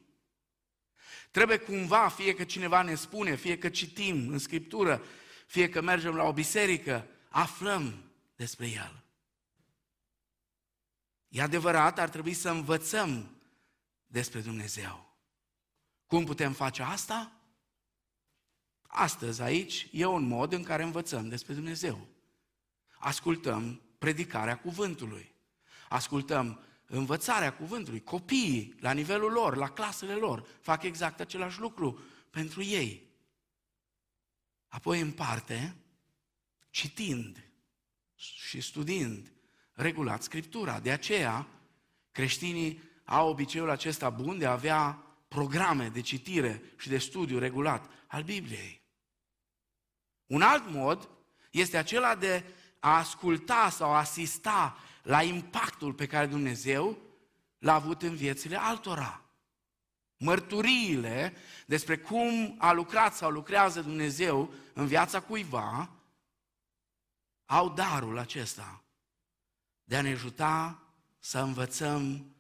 [1.32, 5.04] Trebuie cumva, fie că cineva ne spune, fie că citim în Scriptură,
[5.47, 9.04] fie că mergem la o biserică, aflăm despre El.
[11.28, 13.41] E adevărat, ar trebui să învățăm
[14.08, 15.17] despre Dumnezeu.
[16.06, 17.32] Cum putem face asta?
[18.82, 22.08] Astăzi, aici, e un mod în care învățăm despre Dumnezeu.
[22.99, 25.35] Ascultăm predicarea cuvântului.
[25.89, 28.03] Ascultăm învățarea cuvântului.
[28.03, 33.07] Copiii, la nivelul lor, la clasele lor, fac exact același lucru pentru ei.
[34.67, 35.75] Apoi, în parte,
[36.69, 37.43] citind
[38.15, 39.31] și studiind
[39.71, 40.79] regulat Scriptura.
[40.79, 41.47] De aceea,
[42.12, 47.89] creștinii au obiceiul acesta bun de a avea programe de citire și de studiu regulat
[48.07, 48.81] al Bibliei.
[50.25, 51.09] Un alt mod
[51.51, 52.43] este acela de
[52.79, 56.97] a asculta sau a asista la impactul pe care Dumnezeu
[57.57, 59.23] l-a avut în viețile altora.
[60.17, 61.33] Mărturiile
[61.65, 65.89] despre cum a lucrat sau lucrează Dumnezeu în viața cuiva
[67.45, 68.83] au darul acesta
[69.83, 70.83] de a ne ajuta
[71.19, 72.35] să învățăm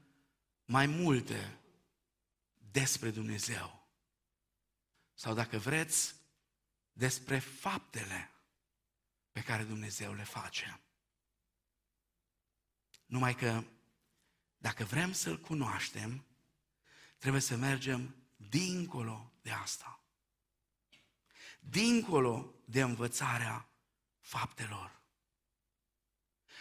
[0.65, 1.59] mai multe
[2.71, 3.87] despre Dumnezeu.
[5.13, 6.15] Sau dacă vreți,
[6.91, 8.31] despre faptele
[9.39, 10.79] pe care Dumnezeu le face.
[13.05, 13.63] Numai că
[14.57, 16.25] dacă vrem să-L cunoaștem,
[17.17, 20.03] trebuie să mergem dincolo de asta.
[21.59, 23.69] Dincolo de învățarea
[24.19, 25.01] faptelor.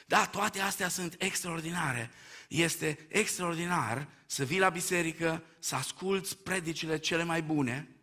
[0.07, 2.11] Da, toate astea sunt extraordinare.
[2.49, 7.97] Este extraordinar să vii la biserică, să asculți predicile cele mai bune,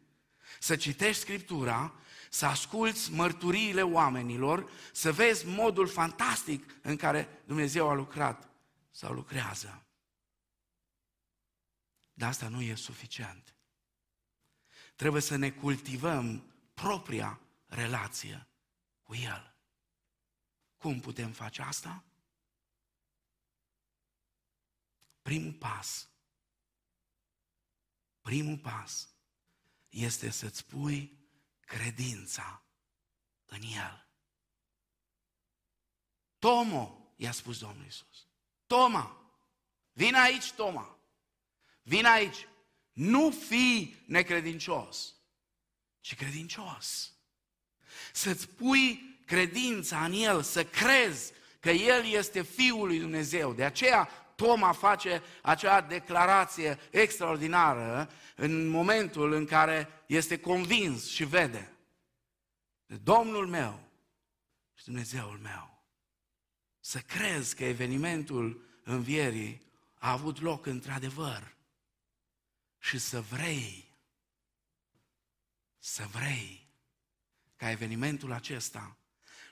[0.59, 1.99] să citești Scriptura,
[2.35, 8.49] să asculți mărturiile oamenilor, să vezi modul fantastic în care Dumnezeu a lucrat
[8.91, 9.85] sau lucrează.
[12.13, 13.55] Dar asta nu e suficient.
[14.95, 18.47] Trebuie să ne cultivăm propria relație
[19.03, 19.55] cu El.
[20.77, 22.03] Cum putem face asta?
[25.21, 26.09] Primul pas,
[28.21, 29.09] primul pas
[29.89, 31.24] este să-ți pui
[31.65, 32.63] credința
[33.45, 34.07] în El.
[36.39, 38.27] Tomo, i-a spus Domnul Isus.
[38.67, 39.31] Toma,
[39.91, 40.97] vin aici, Toma.
[41.81, 42.47] Vin aici.
[42.91, 45.15] Nu fi necredincios,
[45.99, 47.13] ci credincios.
[48.13, 53.53] Să-ți pui credința în El, să crezi că El este Fiul lui Dumnezeu.
[53.53, 61.71] De aceea Toma face acea declarație extraordinară în momentul în care este convins și vede.
[62.85, 63.79] Domnul meu
[64.73, 65.83] și Dumnezeul meu.
[66.79, 69.61] Să crezi că evenimentul învierii
[69.99, 71.55] a avut loc într-adevăr
[72.79, 73.97] și să vrei,
[75.79, 76.67] să vrei
[77.55, 78.97] ca evenimentul acesta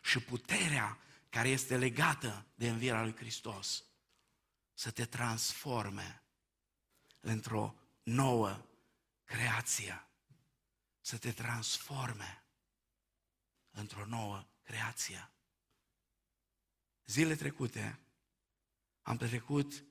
[0.04, 0.98] și puterea
[1.30, 3.84] care este legată de învierea lui Hristos
[4.84, 6.24] să te transforme
[7.19, 8.65] într-o nouă
[9.24, 10.08] creație,
[11.02, 12.43] să te transforme
[13.72, 15.32] într-o nouă creație.
[17.06, 18.00] Zile trecute
[19.01, 19.84] am petrecut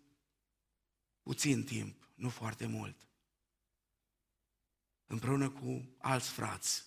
[1.23, 3.09] puțin timp, nu foarte mult,
[5.07, 6.85] împreună cu alți frați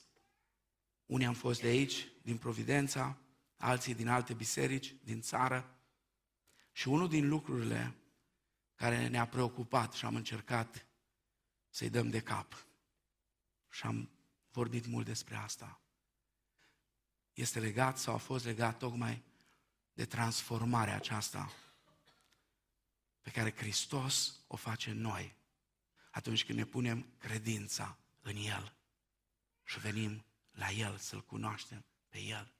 [1.05, 3.17] unii am fost de aici, din Providența,
[3.55, 5.69] alții din alte biserici, din țară.
[6.71, 7.99] Și unul din lucrurile
[8.75, 10.85] care ne-a preocupat și am încercat
[11.69, 12.65] să-i dăm de cap.
[13.69, 14.09] Și am
[14.51, 15.79] vorbit mult despre asta.
[17.33, 19.23] Este legat sau a fost legat tocmai
[19.93, 21.53] de transformarea aceasta
[23.21, 25.35] pe care Hristos o face în noi
[26.11, 28.75] atunci când ne punem credința în El
[29.63, 32.53] și venim la El, să-L cunoaștem pe El.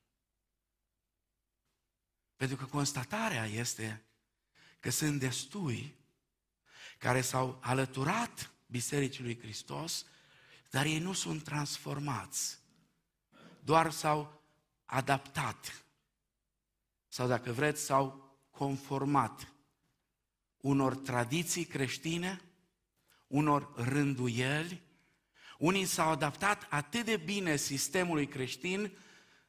[2.35, 4.03] Pentru că constatarea este
[4.79, 5.95] că sunt destui
[7.05, 10.05] care s-au alăturat Bisericii lui Hristos,
[10.69, 12.59] dar ei nu sunt transformați,
[13.59, 14.41] doar s-au
[14.85, 15.85] adaptat
[17.07, 19.53] sau dacă vreți s-au conformat
[20.57, 22.41] unor tradiții creștine,
[23.27, 24.81] unor rânduieli,
[25.57, 28.91] unii s-au adaptat atât de bine sistemului creștin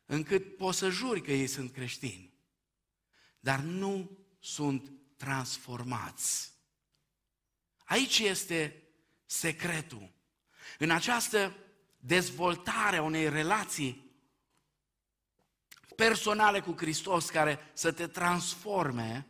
[0.06, 2.32] încât poți să juri că ei sunt creștini,
[3.40, 6.55] dar nu sunt transformați.
[7.86, 8.82] Aici este
[9.26, 10.12] secretul.
[10.78, 11.56] În această
[11.98, 14.10] dezvoltare a unei relații
[15.96, 19.26] personale cu Hristos care să te transforme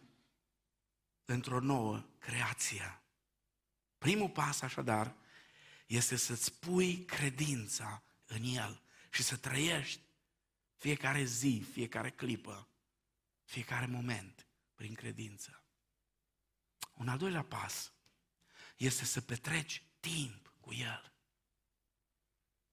[1.24, 3.00] într-o nouă creație.
[3.98, 5.14] Primul pas, așadar,
[5.86, 10.00] este să-ți pui credința în El și să trăiești
[10.76, 12.68] fiecare zi, fiecare clipă,
[13.44, 15.62] fiecare moment prin credință.
[16.94, 17.92] Un al doilea pas
[18.77, 21.12] este să petreci timp cu El.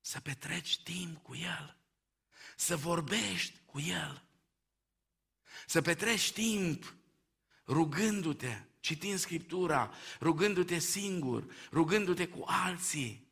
[0.01, 1.77] Să petreci timp cu El.
[2.55, 4.23] Să vorbești cu El.
[5.65, 6.95] Să petreci timp
[7.67, 13.27] rugându-te, citind Scriptura, rugându-te singur, rugându-te cu alții.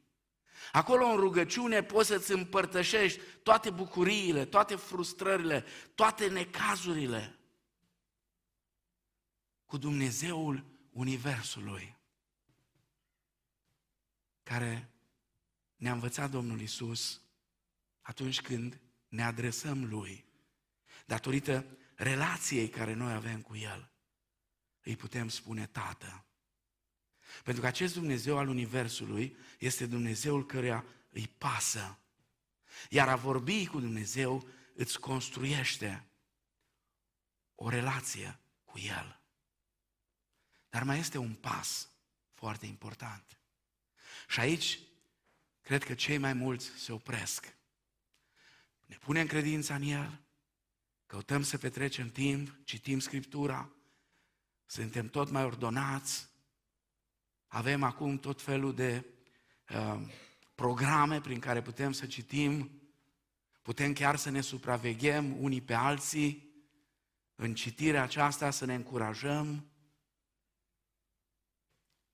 [0.71, 5.65] Acolo în rugăciune poți să-ți împărtășești toate bucuriile, toate frustrările,
[5.95, 7.35] toate necazurile
[9.65, 11.97] cu Dumnezeul Universului,
[14.43, 14.89] care
[15.75, 17.21] ne-a învățat Domnul Isus
[18.01, 20.25] atunci când ne adresăm Lui,
[21.05, 21.65] datorită
[21.95, 23.91] relației care noi avem cu El
[24.83, 26.25] îi putem spune Tată.
[27.43, 31.99] Pentru că acest Dumnezeu al Universului este Dumnezeul căruia îi pasă.
[32.89, 36.07] Iar a vorbi cu Dumnezeu îți construiește
[37.55, 39.21] o relație cu El.
[40.69, 41.89] Dar mai este un pas
[42.33, 43.40] foarte important.
[44.31, 44.79] Și aici
[45.61, 47.55] cred că cei mai mulți se opresc.
[48.85, 50.21] Ne punem credința în El,
[51.05, 53.69] căutăm să petrecem timp, citim Scriptura,
[54.65, 56.29] suntem tot mai ordonați,
[57.47, 59.05] avem acum tot felul de
[59.69, 60.01] uh,
[60.55, 62.81] programe prin care putem să citim,
[63.61, 66.53] putem chiar să ne supraveghem unii pe alții,
[67.35, 69.71] în citirea aceasta să ne încurajăm,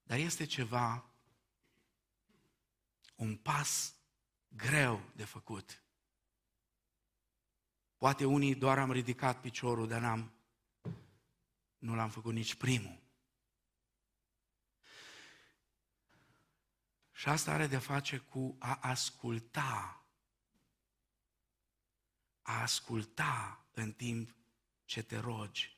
[0.03, 1.11] dar este ceva,
[3.18, 3.95] un pas
[4.47, 5.82] greu de făcut.
[7.97, 10.32] Poate unii doar am ridicat piciorul, dar n-am
[11.78, 12.99] nu l-am făcut nici primul.
[17.11, 20.05] Și asta are de face cu a asculta.
[22.41, 24.36] A asculta în timp
[24.86, 25.78] ce te rogi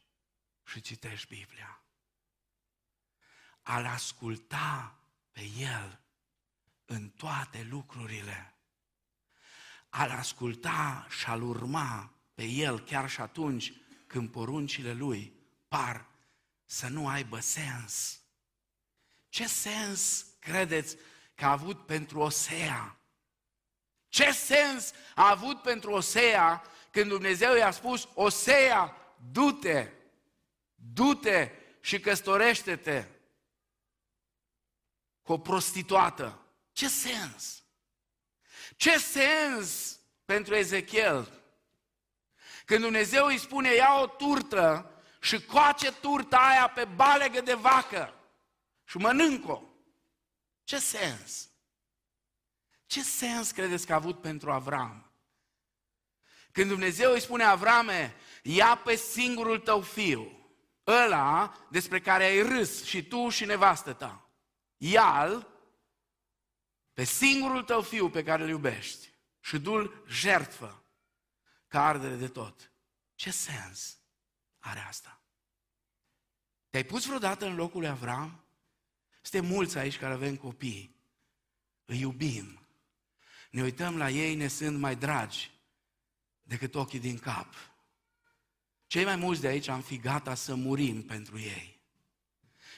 [0.66, 1.84] și citești Biblia.
[3.62, 5.00] A-L asculta
[5.32, 6.02] pe El
[6.92, 8.54] în toate lucrurile.
[9.90, 13.74] A-L asculta și a-L urma pe El chiar și atunci
[14.08, 15.34] când poruncile Lui
[15.68, 16.06] par
[16.66, 18.22] să nu aibă sens.
[19.30, 20.98] Ce sens credeți
[21.36, 22.98] că a avut pentru Osea?
[24.08, 28.96] Ce sens a avut pentru Osea când Dumnezeu i-a spus, Osea,
[29.32, 29.92] du-te,
[30.76, 33.08] du-te și căstorește-te
[35.22, 36.39] cu o prostituată?
[36.80, 37.64] Ce sens?
[38.76, 41.42] Ce sens pentru Ezechiel?
[42.66, 48.14] Când Dumnezeu îi spune, ia o turtă și coace turta aia pe balegă de vacă
[48.84, 49.62] și mănânc-o.
[50.64, 51.50] Ce sens?
[52.86, 55.12] Ce sens credeți că a avut pentru Avram?
[56.52, 60.52] Când Dumnezeu îi spune Avrame, ia pe singurul tău fiu,
[60.88, 64.30] ăla despre care ai râs și tu și nevastă ta,
[64.78, 65.59] ia-l
[67.00, 70.84] pe singurul tău fiu pe care îl iubești și du-l jertfă
[71.68, 72.72] ca ardere de tot.
[73.16, 73.98] Ce sens?
[74.60, 75.22] are asta.
[76.70, 78.44] Te-ai pus vreodată în locul lui Avram?
[79.22, 80.96] Suntem mulți aici care avem copii.
[81.86, 82.68] Îi iubim.
[83.52, 85.52] Ne uităm la ei, ne sunt mai dragi
[86.42, 87.54] decât ochii din cap.
[88.88, 91.80] Cei mai mulți de aici am fi gata să murim pentru ei.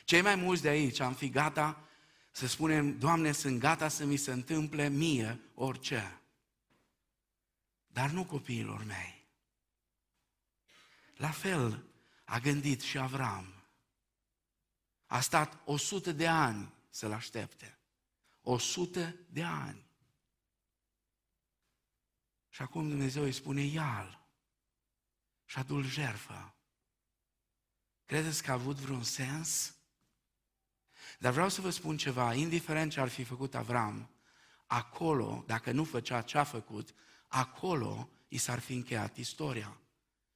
[0.05, 1.86] Cei mai mulți de aici am fi gata
[2.32, 6.21] să spunem, Doamne, sunt gata să mi se întâmple mie orice.
[7.88, 9.27] Dar nu copiilor mei.
[11.15, 11.86] La fel
[12.25, 13.63] a gândit și Avram.
[15.05, 17.79] A stat o sută de ani să-l aștepte.
[18.41, 19.86] O sută de ani.
[22.49, 24.21] Și acum Dumnezeu îi spune, ia
[25.45, 26.55] și adu-l jerfă.
[28.05, 29.75] Credeți că a avut vreun sens?
[31.22, 34.09] Dar vreau să vă spun ceva, indiferent ce ar fi făcut Avram,
[34.65, 36.93] acolo, dacă nu făcea ce a făcut,
[37.28, 39.78] acolo i s-ar fi încheiat istoria.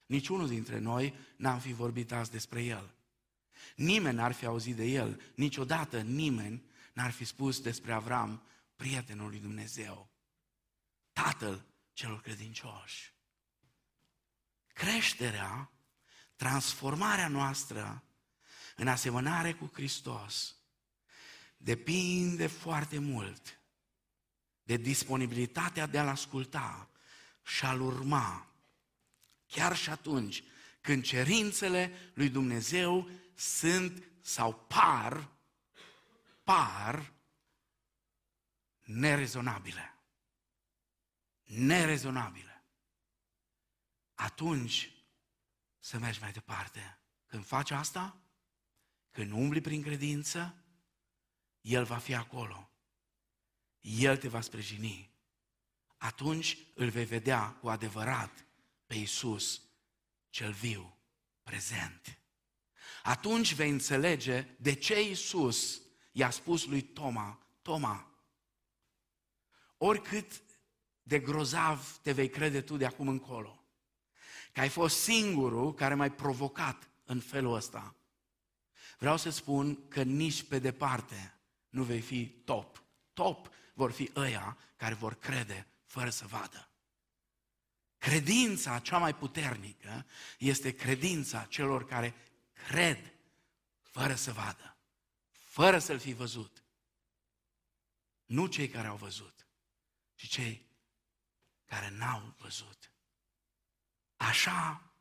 [0.06, 2.96] Niciunul dintre noi n-am fi vorbit azi despre el.
[3.76, 6.64] Nimeni n-ar fi auzit de el, niciodată nimeni
[6.94, 8.44] n-ar fi spus despre Avram,
[8.76, 10.10] prietenul lui Dumnezeu,
[11.14, 13.14] tatăl celor credincioși.
[14.68, 15.72] Creșterea,
[16.36, 18.04] transformarea noastră
[18.76, 20.56] în asemănare cu Hristos
[21.66, 23.60] depinde foarte mult
[24.64, 26.90] de disponibilitatea de a-L asculta
[27.44, 28.48] și a-L urma,
[29.48, 30.44] chiar și atunci
[30.82, 35.32] când cerințele lui Dumnezeu sunt sau par,
[36.44, 37.14] par
[38.84, 39.98] nerezonabile.
[41.44, 42.64] Nerezonabile.
[44.14, 44.92] Atunci
[45.80, 47.00] să mergi mai departe.
[47.26, 48.18] Când faci asta,
[49.12, 50.65] când umbli prin credință,
[51.66, 52.70] El va fi acolo.
[53.82, 55.10] El te va sprijini.
[55.98, 58.46] Atunci îl vei vedea cu adevărat
[58.86, 59.62] pe Iisus
[60.30, 60.98] cel viu,
[61.44, 62.20] prezent.
[63.04, 68.12] Atunci vei înțelege de ce Iisus i-a spus lui Toma, Toma,
[69.78, 70.44] oricât
[71.04, 73.64] de grozav te vei crede tu de acum încolo,
[74.52, 77.96] că ai fost singurul care m-ai provocat în felul ăsta,
[78.98, 81.35] vreau să spun că nici pe departe
[81.76, 82.84] nu vei fi top.
[83.14, 86.70] Top vor fi ăia care vor crede fără să vadă.
[87.98, 90.06] Credința cea mai puternică
[90.38, 92.16] este credința celor care
[92.68, 93.14] cred
[93.82, 94.78] fără să vadă,
[95.32, 96.64] fără să-l fi văzut.
[98.26, 99.48] Nu cei care au văzut,
[100.16, 100.66] ci cei
[101.66, 102.92] care n-au văzut.
[104.18, 104.92] Așa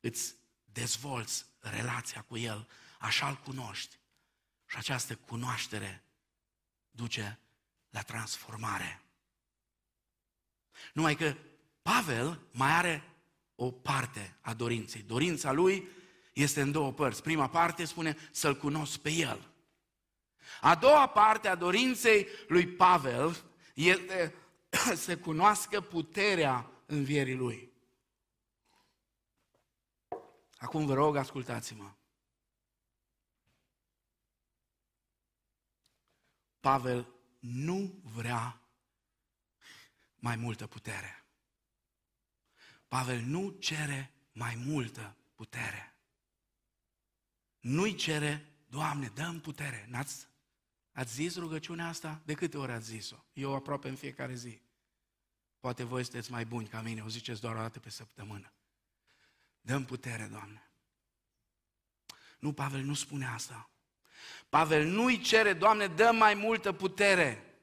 [0.00, 2.68] îți dezvolți relația cu El,
[2.98, 3.98] așa îl cunoști.
[4.66, 6.04] Și această cunoaștere
[6.94, 7.38] duce
[7.90, 9.02] la transformare.
[10.92, 11.34] Numai că
[11.82, 13.02] Pavel mai are
[13.54, 15.02] o parte a dorinței.
[15.02, 15.88] Dorința lui
[16.32, 17.22] este în două părți.
[17.22, 19.48] Prima parte spune să-L cunosc pe El.
[20.60, 24.34] A doua parte a dorinței lui Pavel este
[25.04, 27.72] să cunoască puterea învierii lui.
[30.56, 31.90] Acum vă rog, ascultați-mă.
[36.64, 37.06] Pavel
[37.38, 38.60] nu vrea
[40.16, 41.24] mai multă putere.
[42.88, 45.96] Pavel nu cere mai multă putere.
[47.60, 49.86] Nu-i cere, Doamne, dăm putere.
[49.88, 50.26] N-ați,
[50.92, 52.22] ați zis rugăciunea asta?
[52.24, 53.24] De câte ori ați zis-o?
[53.32, 54.60] Eu aproape în fiecare zi.
[55.60, 58.52] Poate voi sunteți mai buni ca mine, o ziceți doar o dată pe săptămână.
[59.60, 60.70] Dăm putere, Doamne.
[62.38, 63.68] Nu, Pavel nu spune asta.
[64.48, 67.58] Pavel nu-i cere, Doamne, dă mai multă putere.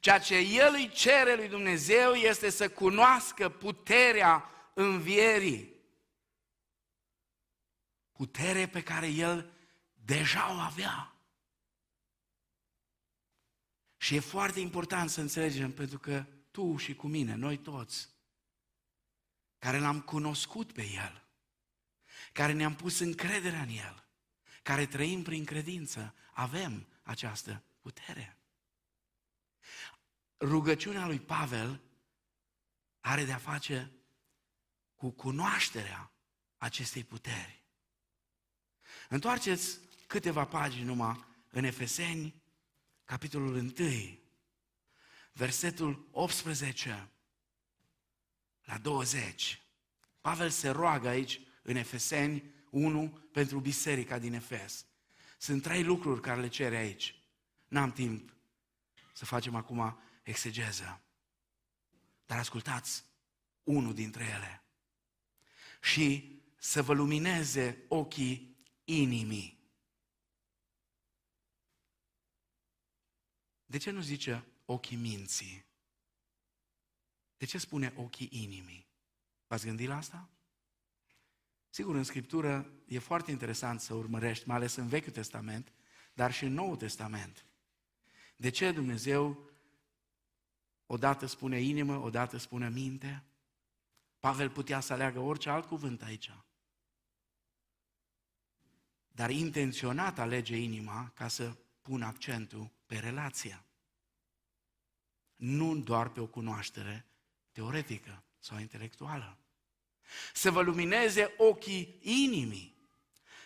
[0.00, 5.76] Ceea ce el îi cere lui Dumnezeu este să cunoască puterea învierii.
[8.12, 9.52] Putere pe care el
[10.04, 11.12] deja o avea.
[13.96, 18.08] Și e foarte important să înțelegem, pentru că tu și cu mine, noi toți,
[19.58, 21.28] care l-am cunoscut pe El,
[22.32, 24.07] care ne-am pus încrederea în El,
[24.68, 28.36] care trăim prin credință, avem această putere.
[30.40, 31.80] Rugăciunea lui Pavel
[33.00, 33.92] are de-a face
[34.96, 36.12] cu cunoașterea
[36.56, 37.64] acestei puteri.
[39.08, 42.42] Întoarceți câteva pagini numai în Efeseni,
[43.04, 43.72] capitolul 1,
[45.32, 47.10] versetul 18
[48.64, 49.62] la 20.
[50.20, 54.86] Pavel se roagă aici în Efeseni 1 pentru biserica din Efes.
[55.38, 57.22] Sunt trei lucruri care le cere aici.
[57.68, 58.36] N-am timp
[59.12, 61.00] să facem acum exegeză.
[62.26, 63.04] Dar ascultați
[63.62, 64.62] unul dintre ele.
[65.80, 69.58] Și să vă lumineze ochii inimii.
[73.66, 75.64] De ce nu zice ochii minții?
[77.36, 78.86] De ce spune ochii inimii?
[79.46, 80.28] V-ați gândit la asta?
[81.70, 85.72] Sigur, în Scriptură e foarte interesant să urmărești, mai ales în Vechiul Testament,
[86.14, 87.44] dar și în Noul Testament.
[88.36, 89.50] De ce Dumnezeu
[90.86, 93.24] odată spune inimă, odată spune minte?
[94.20, 96.32] Pavel putea să aleagă orice alt cuvânt aici.
[99.08, 103.64] Dar intenționat alege inima ca să pună accentul pe relația.
[105.36, 107.06] Nu doar pe o cunoaștere
[107.52, 109.38] teoretică sau intelectuală
[110.32, 112.76] să vă lumineze ochii inimii,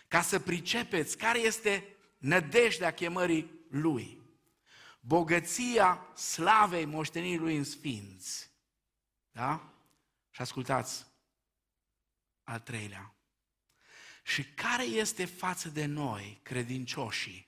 [0.07, 4.21] ca să pricepeți care este nădejdea chemării Lui,
[4.99, 8.51] bogăția slavei moștenirii Lui în sfinți.
[9.31, 9.73] Da?
[10.31, 11.05] Și ascultați
[12.43, 13.15] al treilea.
[14.23, 17.47] Și care este față de noi, credincioșii,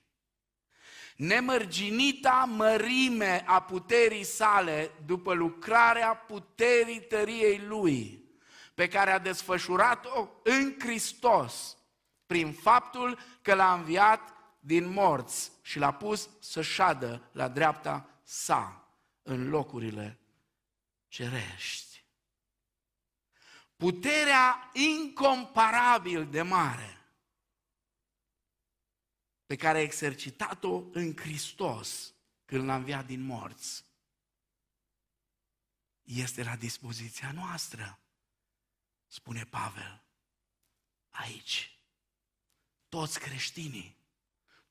[1.16, 8.25] nemărginita mărime a puterii sale după lucrarea puterii tăriei Lui,
[8.76, 11.76] pe care a desfășurat-o în Hristos,
[12.26, 18.88] prin faptul că l-a înviat din morți și l-a pus să șadă la dreapta sa
[19.22, 20.18] în locurile
[21.08, 22.04] cerești.
[23.76, 27.00] Puterea incomparabil de mare
[29.46, 32.14] pe care a exercitat-o în Hristos
[32.44, 33.84] când l-a înviat din morți
[36.02, 38.00] este la dispoziția noastră,
[39.06, 40.04] spune Pavel.
[41.10, 41.78] Aici,
[42.88, 43.96] toți creștinii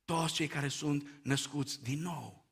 [0.06, 2.46] toți cei care sunt născuți din nou.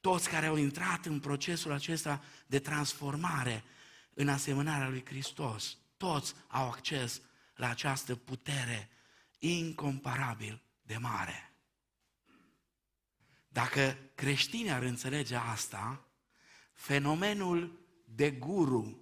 [0.00, 3.64] Toți care au intrat în procesul acesta de transformare
[4.14, 5.76] în asemănarea lui Hristos.
[5.96, 7.20] Toți au acces
[7.54, 8.90] la această putere
[9.38, 11.52] incomparabil de mare.
[13.48, 16.08] Dacă creștinii ar înțelege asta,
[16.72, 19.01] fenomenul de guru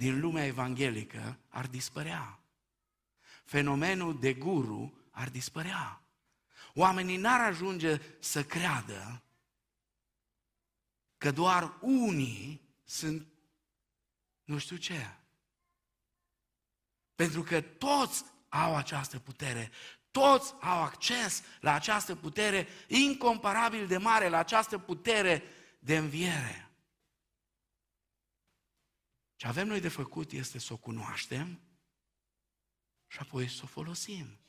[0.00, 2.40] din lumea evanghelică ar dispărea.
[3.44, 6.02] Fenomenul de guru ar dispărea.
[6.74, 9.22] Oamenii n-ar ajunge să creadă
[11.18, 13.26] că doar unii sunt
[14.44, 15.16] nu știu ce.
[17.14, 19.70] Pentru că toți au această putere,
[20.10, 25.42] toți au acces la această putere incomparabil de mare, la această putere
[25.78, 26.69] de înviere.
[29.40, 31.60] Ce avem noi de făcut este să o cunoaștem
[33.06, 34.40] și apoi să o folosim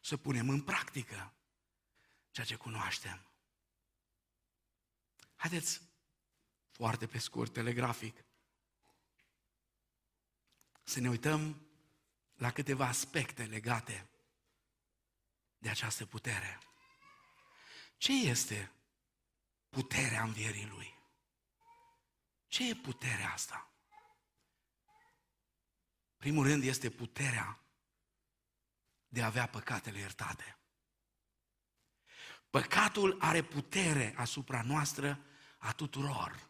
[0.00, 1.34] să punem în practică
[2.30, 3.26] ceea ce cunoaștem.
[5.34, 5.80] Haideți,
[6.70, 8.24] foarte pe scurt, telegrafic,
[10.82, 11.66] să ne uităm
[12.34, 14.08] la câteva aspecte legate
[15.58, 16.58] de această putere.
[17.96, 18.72] Ce este
[19.68, 20.93] puterea învierii Lui?
[22.54, 23.70] Ce e puterea asta?
[26.16, 27.60] Primul rând este puterea
[29.08, 30.58] de a avea păcatele iertate.
[32.50, 35.20] Păcatul are putere asupra noastră
[35.58, 36.48] a tuturor.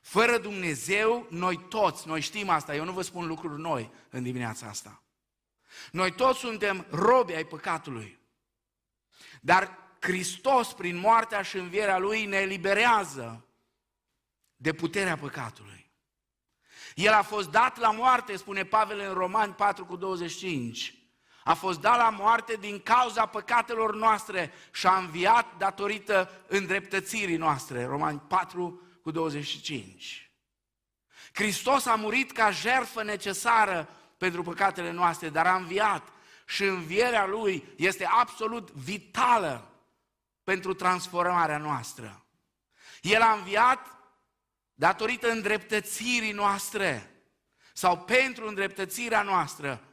[0.00, 4.66] Fără Dumnezeu, noi toți, noi știm asta, eu nu vă spun lucruri noi în dimineața
[4.66, 5.02] asta.
[5.92, 8.18] Noi toți suntem robi ai păcatului.
[9.40, 13.43] Dar Hristos, prin moartea și învierea Lui, ne eliberează
[14.64, 15.90] de puterea păcatului.
[16.94, 20.94] El a fost dat la moarte, spune Pavel în Romani 4 cu 25.
[21.44, 27.84] A fost dat la moarte din cauza păcatelor noastre și a înviat datorită îndreptățirii noastre.
[27.84, 30.30] Romani 4 cu 25.
[31.32, 33.88] Hristos a murit ca jertfă necesară
[34.18, 36.08] pentru păcatele noastre, dar a înviat
[36.46, 39.70] și învierea Lui este absolut vitală
[40.44, 42.24] pentru transformarea noastră.
[43.00, 43.93] El a înviat
[44.74, 47.10] datorită îndreptățirii noastre
[47.72, 49.84] sau pentru îndreptățirea noastră.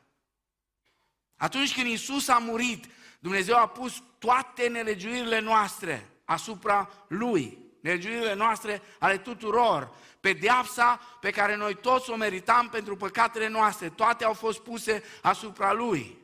[1.35, 2.85] Atunci când Isus a murit,
[3.19, 11.55] Dumnezeu a pus toate nelegiuirile noastre asupra Lui, nelegiuirile noastre ale tuturor, pedeapsa pe care
[11.55, 16.19] noi toți o meritam pentru păcatele noastre, toate au fost puse asupra Lui.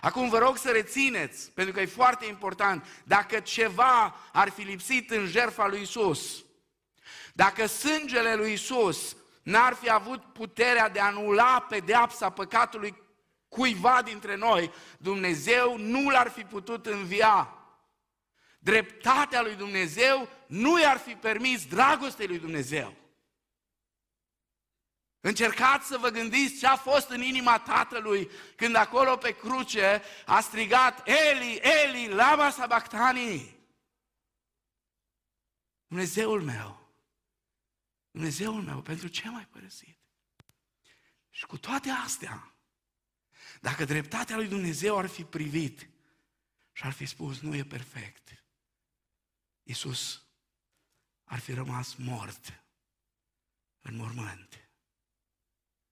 [0.00, 5.10] Acum vă rog să rețineți, pentru că e foarte important, dacă ceva ar fi lipsit
[5.10, 6.44] în jertfa lui Isus,
[7.36, 13.02] dacă sângele lui Isus n-ar fi avut puterea de a anula pedeapsa păcatului
[13.48, 17.54] cuiva dintre noi, Dumnezeu nu l-ar fi putut învia.
[18.58, 22.94] Dreptatea lui Dumnezeu nu i-ar fi permis dragostei lui Dumnezeu.
[25.20, 30.40] Încercați să vă gândiți ce a fost în inima tatălui când acolo pe cruce a
[30.40, 33.56] strigat Eli, Eli, lama sabactani.
[35.86, 36.85] Dumnezeul meu,
[38.16, 39.98] Dumnezeul meu, pentru ce m-ai părăsit?
[41.30, 42.54] Și cu toate astea,
[43.60, 45.88] dacă dreptatea lui Dumnezeu ar fi privit
[46.72, 48.44] și ar fi spus, nu e perfect,
[49.62, 50.26] Iisus
[51.24, 52.62] ar fi rămas mort
[53.80, 54.70] în mormânt.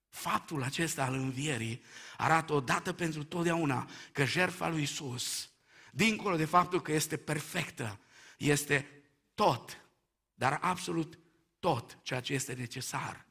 [0.09, 1.83] Faptul acesta al învierii
[2.17, 5.51] arată odată pentru totdeauna că jertfa lui Iisus,
[5.93, 8.01] dincolo de faptul că este perfectă,
[8.39, 9.03] este
[9.35, 9.87] tot,
[10.35, 11.19] dar absolut
[11.65, 13.27] tot ceea ce este necesar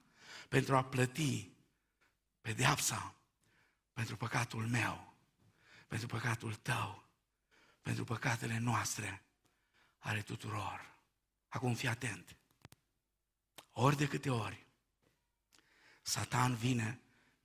[0.50, 1.52] pentru a plăti
[2.42, 3.16] pedeapsa
[3.94, 5.16] pentru păcatul meu,
[5.88, 7.10] pentru păcatul tău,
[7.82, 9.24] pentru păcatele noastre,
[9.98, 10.96] ale tuturor.
[11.48, 12.36] Acum fii atent.
[13.72, 14.66] Ori de câte ori
[16.02, 17.02] Satan vine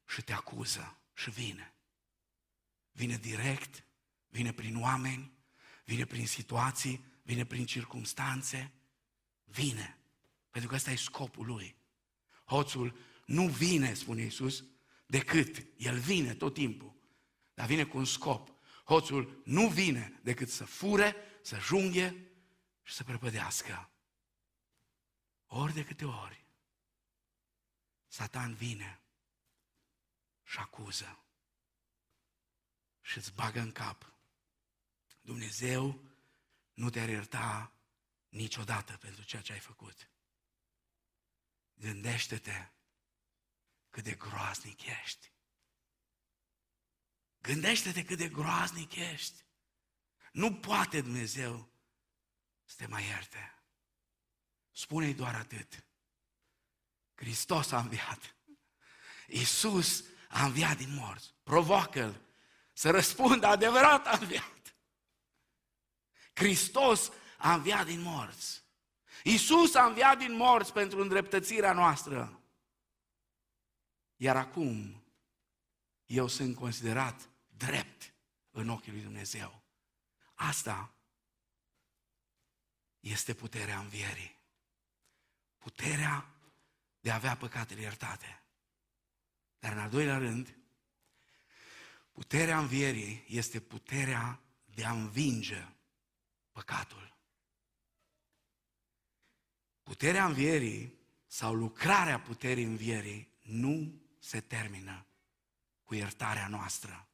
[0.06, 1.74] și te acuză și vine.
[2.92, 3.84] Vine direct,
[4.28, 5.32] vine prin oameni,
[5.84, 8.72] vine prin situații, vine prin circumstanțe,
[9.44, 9.97] vine.
[10.50, 11.76] Pentru că ăsta e scopul lui.
[12.44, 14.64] Hoțul nu vine, spune Iisus,
[15.06, 16.94] decât, el vine tot timpul,
[17.54, 18.54] dar vine cu un scop.
[18.84, 22.30] Hoțul nu vine decât să fure, să junghe
[22.82, 23.90] și să prăpădească.
[25.46, 26.44] Ori de câte ori
[28.06, 29.00] Satan vine
[30.44, 31.22] și acuză
[33.00, 34.12] și îți bagă în cap.
[35.20, 36.04] Dumnezeu
[36.74, 37.72] nu te-ar ierta
[38.28, 40.10] niciodată pentru ceea ce ai făcut.
[41.80, 42.68] Gândește-te
[43.90, 45.32] cât de groaznic ești.
[47.38, 49.44] Gândește-te cât de groaznic ești.
[50.32, 51.72] Nu poate Dumnezeu
[52.64, 53.62] să te mai ierte.
[54.72, 55.84] Spune-i doar atât.
[57.14, 58.36] Hristos a înviat.
[59.26, 61.34] Iisus a înviat din morți.
[61.42, 62.20] Provoacă-L
[62.72, 64.76] să răspundă adevărat a înviat.
[66.34, 68.62] Hristos a înviat din morți.
[69.22, 72.40] Iisus a înviat din morți pentru îndreptățirea noastră.
[74.16, 75.02] Iar acum
[76.06, 78.12] eu sunt considerat drept
[78.50, 79.62] în ochii lui Dumnezeu.
[80.34, 80.94] Asta
[83.00, 84.36] este puterea învierii.
[85.58, 86.28] Puterea
[87.00, 88.42] de a avea păcatele iertate.
[89.58, 90.56] Dar în al doilea rând,
[92.12, 95.68] puterea învierii este puterea de a învinge
[96.52, 97.17] păcatul.
[99.88, 105.06] Puterea învierii sau lucrarea puterii învierii nu se termină
[105.84, 107.08] cu iertarea noastră,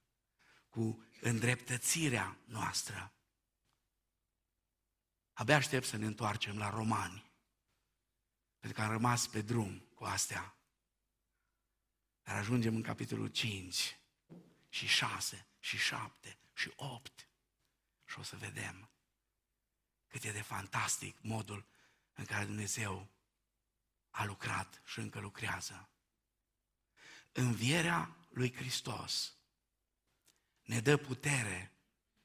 [0.69, 3.13] cu îndreptățirea noastră.
[5.33, 7.33] Abia aștept să ne întoarcem la romani,
[8.59, 10.57] pentru că am rămas pe drum cu astea.
[12.23, 13.99] Dar ajungem în capitolul 5
[14.69, 17.29] și 6 și 7 și 8
[18.05, 18.89] și o să vedem
[20.07, 21.73] cât e de fantastic modul
[22.15, 23.09] în care Dumnezeu
[24.11, 25.89] a lucrat și încă lucrează.
[27.33, 29.35] Învierea lui Hristos
[30.63, 31.73] ne dă putere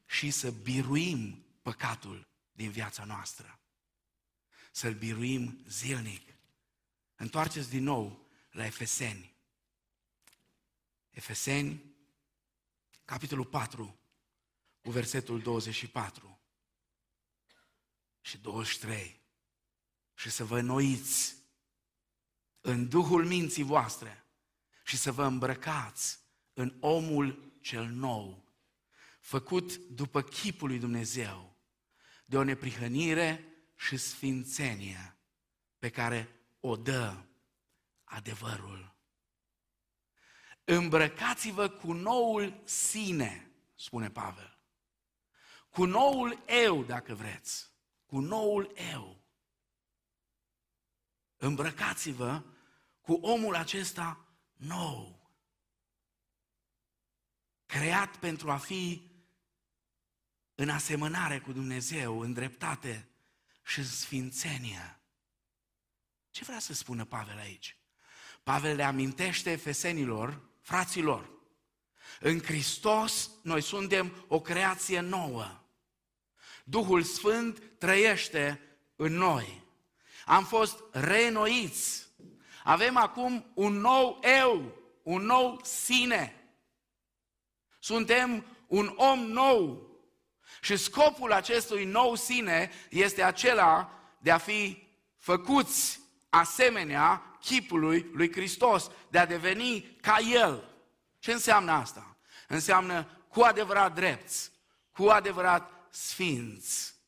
[0.05, 3.59] și să biruim păcatul din viața noastră.
[4.71, 6.33] Să-l biruim zilnic.
[7.15, 9.33] Întoarceți din nou la Efeseni.
[11.09, 11.83] Efeseni,
[13.05, 13.99] capitolul 4,
[14.81, 16.39] cu versetul 24
[18.21, 19.18] și 23.
[20.19, 21.35] Și să vă noiți
[22.61, 24.25] în Duhul minții voastre
[24.83, 26.19] și să vă îmbrăcați
[26.53, 28.43] în omul cel nou,
[29.19, 31.57] făcut după chipul lui Dumnezeu,
[32.25, 33.45] de o neprihănire
[33.75, 35.17] și sfințenie
[35.77, 37.23] pe care o dă
[38.03, 38.95] adevărul.
[40.63, 44.57] Îmbrăcați-vă cu noul sine, spune Pavel.
[45.69, 47.71] Cu noul eu, dacă vreți.
[48.05, 49.18] Cu noul eu.
[51.41, 52.43] Îmbrăcați-vă
[53.01, 54.25] cu omul acesta
[54.55, 55.29] nou.
[57.65, 59.11] Creat pentru a fi
[60.55, 63.09] în asemănare cu Dumnezeu, în dreptate
[63.63, 64.99] și în sfințenie.
[66.29, 67.77] Ce vrea să spună Pavel aici?
[68.43, 71.29] Pavel le amintește efesenilor, fraților,
[72.19, 75.63] în Hristos noi suntem o creație nouă.
[76.63, 78.61] Duhul Sfânt trăiește
[78.95, 79.67] în noi.
[80.29, 82.07] Am fost reînnoiți.
[82.63, 86.51] Avem acum un nou eu, un nou sine.
[87.79, 89.89] Suntem un om nou.
[90.61, 95.99] Și scopul acestui nou sine este acela de a fi făcuți
[96.29, 100.63] asemenea chipului lui Hristos, de a deveni ca El.
[101.19, 102.17] Ce înseamnă asta?
[102.47, 104.51] Înseamnă cu adevărat drepți,
[104.91, 106.98] cu adevărat sfinți.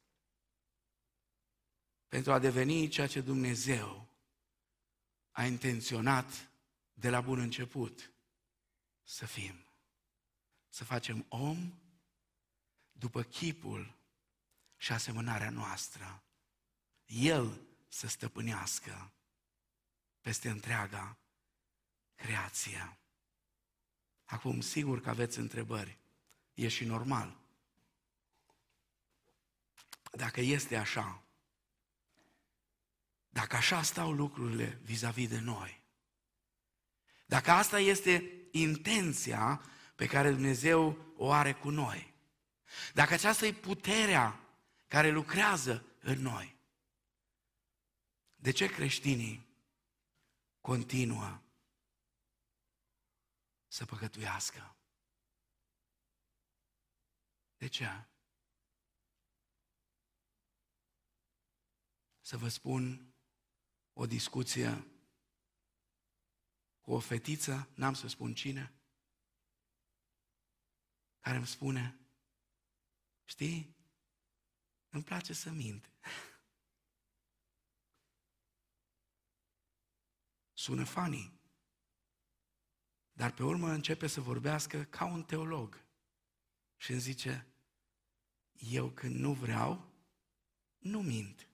[2.11, 4.07] Pentru a deveni ceea ce Dumnezeu
[5.31, 6.49] a intenționat
[6.93, 8.11] de la bun început
[9.03, 9.65] să fim.
[10.69, 11.73] Să facem om
[12.91, 13.95] după chipul
[14.77, 16.23] și asemănarea noastră.
[17.05, 19.11] El să stăpânească
[20.21, 21.17] peste întreaga
[22.15, 22.97] creație.
[24.25, 25.97] Acum, sigur că aveți întrebări.
[26.53, 27.37] E și normal.
[30.11, 31.23] Dacă este așa,
[33.31, 35.81] dacă așa stau lucrurile vis-a-vis de noi,
[37.25, 39.61] dacă asta este intenția
[39.95, 42.13] pe care Dumnezeu o are cu noi.
[42.93, 44.39] Dacă aceasta e puterea
[44.87, 46.57] care lucrează în noi,
[48.35, 49.47] de ce creștinii
[50.61, 51.41] continuă
[53.67, 54.75] să păcătuiască?
[57.57, 58.05] De ce?
[62.21, 63.10] Să vă spun
[64.01, 64.87] o discuție
[66.81, 68.73] cu o fetiță, n-am să spun cine,
[71.19, 71.99] care îmi spune,
[73.23, 73.75] știi,
[74.89, 75.91] îmi place să mint.
[80.63, 81.39] Sună funny.
[83.11, 85.85] Dar pe urmă începe să vorbească ca un teolog.
[86.77, 87.47] Și îmi zice,
[88.51, 89.93] eu când nu vreau,
[90.77, 91.47] nu mint.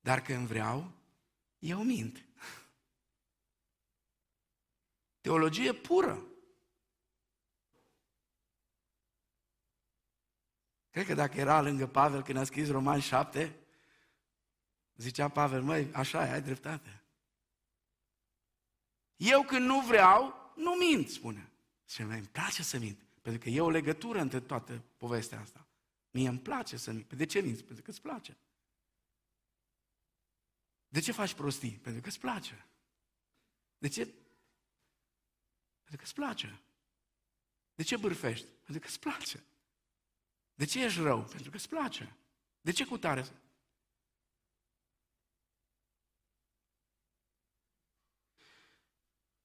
[0.00, 0.97] Dar când vreau,
[1.58, 2.24] eu mint.
[5.20, 6.26] Teologie pură.
[10.90, 13.56] Cred că dacă era lângă Pavel când a scris Roman 7,
[14.94, 17.02] zicea Pavel, măi, așa e, ai dreptate.
[19.16, 21.50] Eu când nu vreau, nu mint, spune.
[21.86, 25.66] Și îmi place să mint, pentru că e o legătură între toată povestea asta.
[26.10, 27.12] Mie îmi place să mint.
[27.12, 27.64] De ce minți?
[27.64, 28.36] Pentru că îți place.
[30.88, 31.78] De ce faci prostii?
[31.78, 32.66] Pentru că îți place.
[33.78, 34.04] De ce?
[35.82, 36.60] Pentru că îți place.
[37.74, 38.46] De ce bârfești?
[38.46, 39.44] Pentru că îți place.
[40.54, 41.24] De ce ești rău?
[41.24, 42.16] Pentru că îți place.
[42.60, 43.26] De ce cu tare?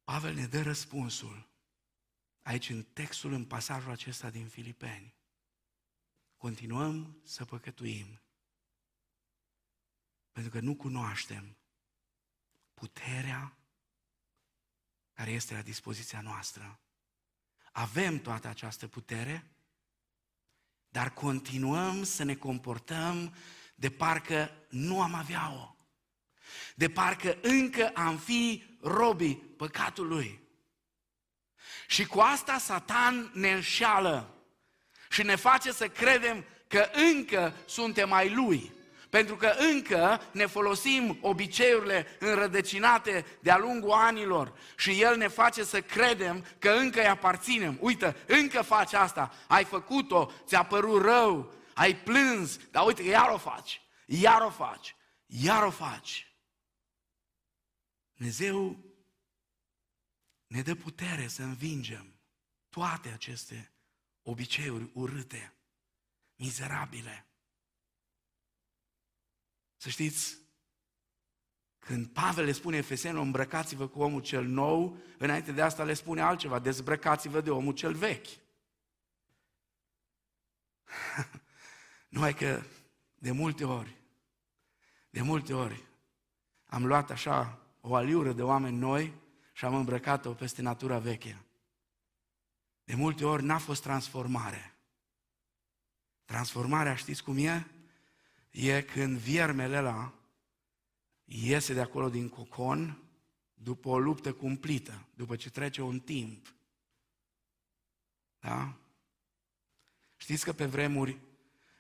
[0.04, 1.50] Pavel ne dă răspunsul
[2.42, 5.16] aici în textul, în pasajul acesta din Filipeni.
[6.38, 8.23] Continuăm să păcătuim
[10.34, 11.58] pentru că nu cunoaștem
[12.74, 13.58] puterea
[15.14, 16.80] care este la dispoziția noastră.
[17.72, 19.52] Avem toată această putere,
[20.90, 23.36] dar continuăm să ne comportăm
[23.76, 25.76] de parcă nu am avea-o.
[26.76, 30.42] De parcă încă am fi robii păcatului.
[31.88, 34.46] Și cu asta Satan ne înșeală
[35.10, 38.72] și ne face să credem că încă suntem ai lui.
[39.14, 45.82] Pentru că încă ne folosim obiceiurile înrădăcinate de-a lungul anilor și El ne face să
[45.82, 47.78] credem că încă îi aparținem.
[47.82, 53.38] Uite, încă faci asta, ai făcut-o, ți-a părut rău, ai plâns, dar uite, iar o
[53.38, 54.96] faci, iar o faci,
[55.26, 56.36] iar o faci.
[58.14, 58.78] Dumnezeu
[60.48, 62.20] ne dă putere să învingem
[62.70, 63.74] toate aceste
[64.22, 65.58] obiceiuri urâte,
[66.36, 67.28] mizerabile.
[69.84, 70.38] Să știți,
[71.80, 76.22] când Pavel le spune Efesenilor, îmbrăcați-vă cu omul cel nou, înainte de asta le spune
[76.22, 78.28] altceva, dezbrăcați-vă de omul cel vechi.
[82.14, 82.64] Numai că
[83.16, 83.98] de multe ori,
[85.10, 85.84] de multe ori,
[86.66, 89.14] am luat așa o aliură de oameni noi
[89.54, 91.46] și am îmbrăcat-o peste natura veche.
[92.84, 94.76] De multe ori n-a fost transformare.
[96.26, 97.73] Transformarea, știți cum e?
[98.54, 100.14] E când viermele ăla
[101.24, 103.04] iese de acolo din cocon
[103.54, 106.54] după o luptă cumplită, după ce trece un timp.
[108.40, 108.74] Da?
[110.18, 111.20] Știți că pe vremuri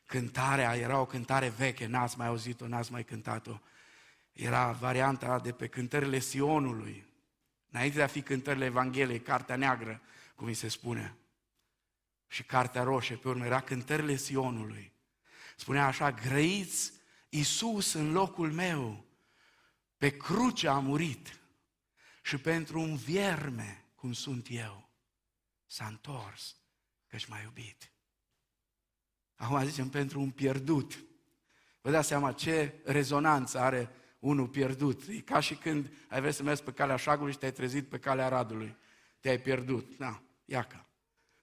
[0.05, 3.59] cântarea era o cântare veche, n-ați mai auzit-o, n-ați mai cântat-o.
[4.31, 7.05] Era varianta de pe cântările Sionului.
[7.69, 10.01] Înainte de a fi cântările Evangheliei, Cartea Neagră,
[10.35, 11.15] cum îi se spune.
[12.27, 14.92] Și Cartea Roșie, pe urmă, era cântările Sionului.
[15.63, 16.93] Spunea așa, grăiți
[17.29, 19.05] Iisus în locul meu,
[19.97, 21.39] pe cruce a murit
[22.23, 24.89] și pentru un vierme, cum sunt eu,
[25.65, 26.55] s-a întors
[27.07, 27.91] că-și m-a iubit.
[29.35, 31.03] Acum zicem pentru un pierdut.
[31.81, 33.89] Vă dați seama ce rezonanță are
[34.19, 35.07] unul pierdut.
[35.07, 37.99] E ca și când ai vrea să mergi pe calea șagului și te-ai trezit pe
[37.99, 38.77] calea radului.
[39.19, 39.97] Te-ai pierdut.
[39.97, 40.87] Da, iaca.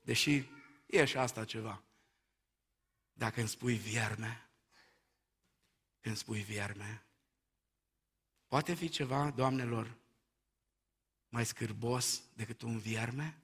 [0.01, 0.43] Deși
[0.87, 1.83] e și asta ceva.
[3.21, 4.49] Dacă îmi spui vierme,
[6.01, 7.05] când spui vierme,
[8.47, 9.97] poate fi ceva, doamnelor,
[11.29, 13.43] mai scârbos decât un vierme?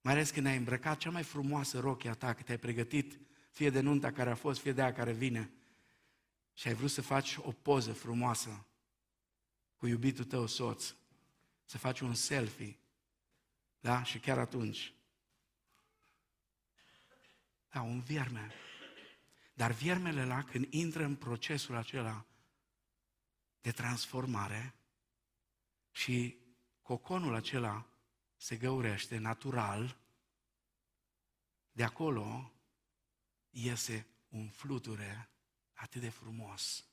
[0.00, 3.18] Mai ales când ai îmbrăcat cea mai frumoasă rochia ta, că te-ai pregătit
[3.50, 5.50] fie de nunta care a fost, fie de aia care vine,
[6.52, 8.66] și ai vrut să faci o poză frumoasă
[9.76, 10.94] cu iubitul tău soț,
[11.64, 12.78] să faci un selfie,
[13.80, 14.02] da?
[14.02, 14.94] Și chiar atunci
[17.72, 18.50] da, un vierme.
[19.54, 22.26] Dar viermele la când intră în procesul acela
[23.60, 24.74] de transformare
[25.90, 26.36] și
[26.82, 27.86] coconul acela
[28.36, 29.96] se găurește natural,
[31.72, 32.52] de acolo
[33.50, 35.28] iese un fluture
[35.72, 36.84] atât de frumos.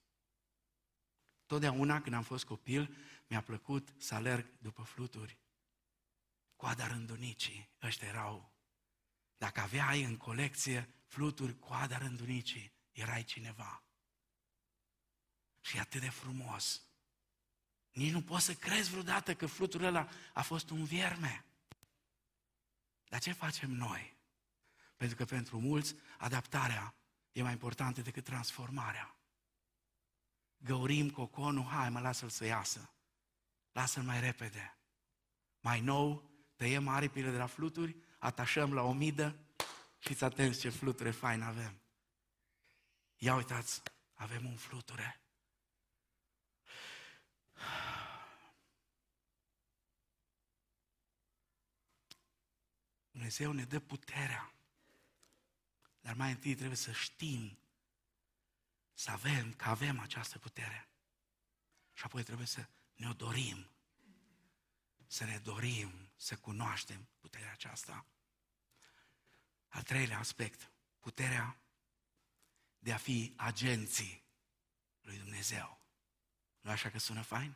[1.45, 2.95] Totdeauna când am fost copil,
[3.27, 5.37] mi-a plăcut să alerg după fluturi.
[6.55, 8.58] Coada rândunicii, ăștia erau.
[9.39, 13.83] Dacă aveai în colecție fluturi coada rândunicii, erai cineva.
[15.61, 16.81] Și e atât de frumos.
[17.91, 21.45] Nici nu poți să crezi vreodată că fluturul ăla a fost un vierme.
[23.07, 24.17] Dar ce facem noi?
[24.95, 26.95] Pentru că pentru mulți adaptarea
[27.31, 29.15] e mai importantă decât transformarea.
[30.57, 32.93] Găurim coconul, hai mă, lasă-l să iasă.
[33.71, 34.77] Lasă-l mai repede.
[35.59, 39.35] Mai nou, tăiem aripile de la fluturi, atașăm la o midă,
[39.97, 41.79] fiți atenți ce fluture fain avem.
[43.17, 43.81] Ia uitați,
[44.13, 45.21] avem un fluture.
[53.11, 54.53] Dumnezeu ne dă puterea.
[56.01, 57.57] Dar mai întâi trebuie să știm,
[58.93, 60.89] să avem, că avem această putere.
[61.93, 63.69] Și apoi trebuie să ne-o dorim.
[65.07, 68.05] Să ne dorim, să cunoaștem puterea aceasta.
[69.67, 71.61] Al treilea aspect, puterea
[72.79, 74.23] de a fi agenții
[75.01, 75.81] lui Dumnezeu.
[76.61, 77.55] Nu așa că sună fain?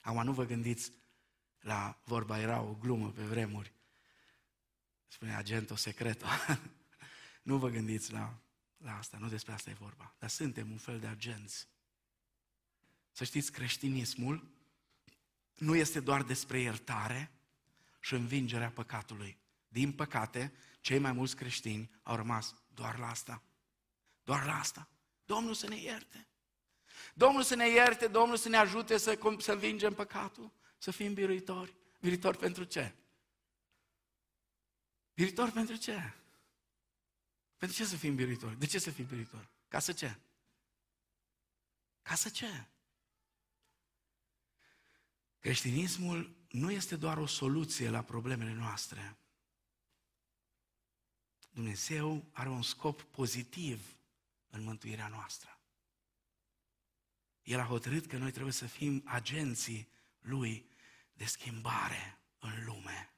[0.00, 0.92] Acum nu vă gândiți
[1.60, 3.72] la vorba, era o glumă pe vremuri,
[5.06, 6.24] spune agentul secret.
[7.42, 8.38] nu vă gândiți la,
[8.76, 10.14] la asta, nu despre asta e vorba.
[10.18, 11.68] Dar suntem un fel de agenți.
[13.10, 14.50] Să știți, creștinismul
[15.58, 17.41] nu este doar despre iertare
[18.02, 19.38] și învingerea păcatului.
[19.68, 23.42] Din păcate, cei mai mulți creștini au rămas doar la asta.
[24.24, 24.88] Doar la asta.
[25.24, 26.26] Domnul să ne ierte.
[27.14, 31.74] Domnul să ne ierte, Domnul să ne ajute să, să învingem păcatul, să fim biruitori.
[32.00, 32.94] Biruitori pentru ce?
[35.14, 36.14] Biruitor pentru ce?
[37.56, 38.58] Pentru ce să fim biruitori?
[38.58, 39.48] De ce să fim biruitori?
[39.68, 40.18] Ca să ce?
[42.02, 42.66] Ca să ce?
[45.38, 49.16] Creștinismul nu este doar o soluție la problemele noastre.
[51.50, 53.96] Dumnezeu are un scop pozitiv
[54.50, 55.60] în mântuirea noastră.
[57.42, 59.88] El a hotărât că noi trebuie să fim agenții
[60.20, 60.70] Lui
[61.12, 63.14] de schimbare în lume.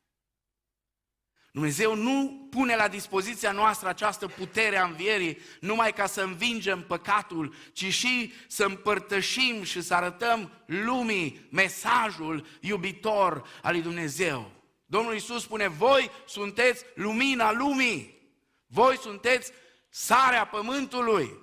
[1.55, 7.55] Dumnezeu nu pune la dispoziția noastră această putere a învierii numai ca să învingem păcatul,
[7.73, 14.51] ci și să împărtășim și să arătăm lumii mesajul iubitor al lui Dumnezeu.
[14.87, 18.29] Domnul Iisus spune, voi sunteți lumina lumii,
[18.67, 19.53] voi sunteți
[19.89, 21.39] sarea pământului,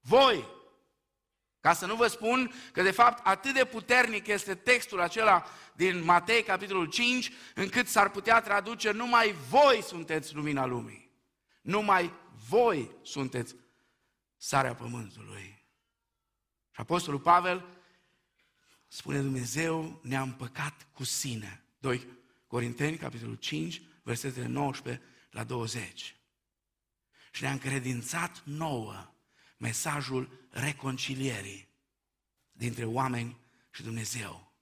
[0.00, 0.44] voi.
[1.60, 5.44] Ca să nu vă spun că de fapt atât de puternic este textul acela
[5.76, 11.10] din Matei, capitolul 5, încât s-ar putea traduce numai voi sunteți lumina lumii.
[11.60, 12.12] Numai
[12.48, 13.54] voi sunteți
[14.36, 15.62] sarea pământului.
[16.70, 17.66] Și Apostolul Pavel
[18.88, 21.64] spune Dumnezeu ne-a împăcat cu sine.
[21.78, 22.06] 2
[22.46, 26.16] Corinteni, capitolul 5, versetele 19 la 20.
[27.32, 29.14] Și ne-a încredințat nouă
[29.56, 31.68] mesajul reconcilierii
[32.52, 33.36] dintre oameni
[33.70, 34.53] și Dumnezeu.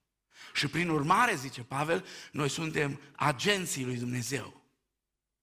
[0.53, 4.61] Și prin urmare, zice Pavel, noi suntem agenții lui Dumnezeu,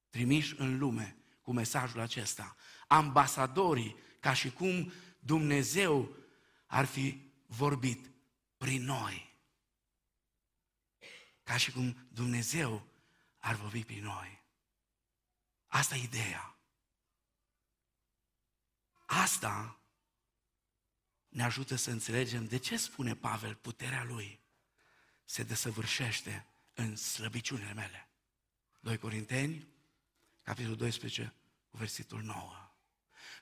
[0.09, 2.57] trimiși în lume cu mesajul acesta,
[2.87, 6.17] ambasadorii, ca și cum Dumnezeu
[6.67, 8.11] ar fi vorbit
[8.57, 9.39] prin noi.
[11.43, 12.87] Ca și cum Dumnezeu
[13.39, 14.43] ar vorbi prin noi.
[15.67, 16.57] Asta e ideea.
[19.07, 19.81] Asta
[21.29, 24.40] ne ajută să înțelegem de ce spune Pavel puterea lui
[25.31, 28.09] se desăvârșește în slăbiciunile mele.
[28.81, 29.67] 2 Corinteni,
[30.43, 31.35] capitolul 12,
[31.71, 32.71] versetul 9.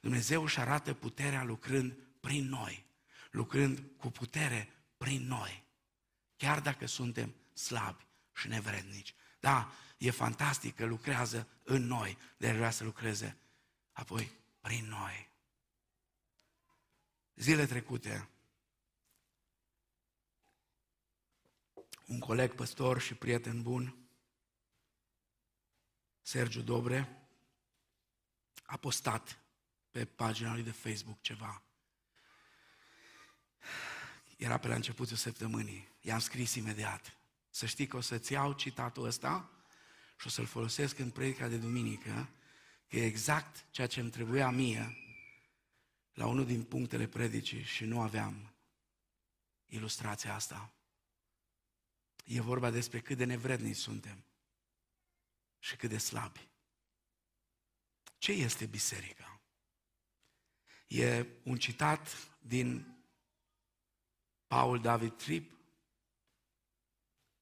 [0.01, 2.87] Dumnezeu își arată puterea lucrând prin noi,
[3.31, 5.65] lucrând cu putere prin noi,
[6.37, 9.15] chiar dacă suntem slabi și nevrednici.
[9.41, 13.37] Da, e fantastic că lucrează în noi, de vrea să lucreze
[13.93, 14.31] apoi
[14.61, 15.29] prin noi.
[17.35, 18.29] Zile trecute,
[22.09, 23.97] un coleg păstor și prieten bun,
[26.23, 27.29] Sergiu Dobre,
[28.63, 29.39] a postat
[29.91, 31.63] pe pagina lui de Facebook ceva.
[34.37, 35.89] Era pe la începutul săptămânii.
[36.01, 37.17] I-am scris imediat.
[37.51, 39.51] Să știi că o să-ți iau citatul ăsta
[40.19, 42.29] și o să-l folosesc în predica de duminică,
[42.89, 44.97] că e exact ceea ce îmi trebuia mie
[46.13, 48.53] la unul din punctele predicii și nu aveam
[49.67, 50.73] ilustrația asta.
[52.29, 54.25] E vorba despre cât de nevrednici suntem
[55.59, 56.49] și cât de slabi.
[58.19, 59.41] Ce este biserica?
[60.87, 62.97] E un citat din
[64.47, 65.59] Paul David Tripp,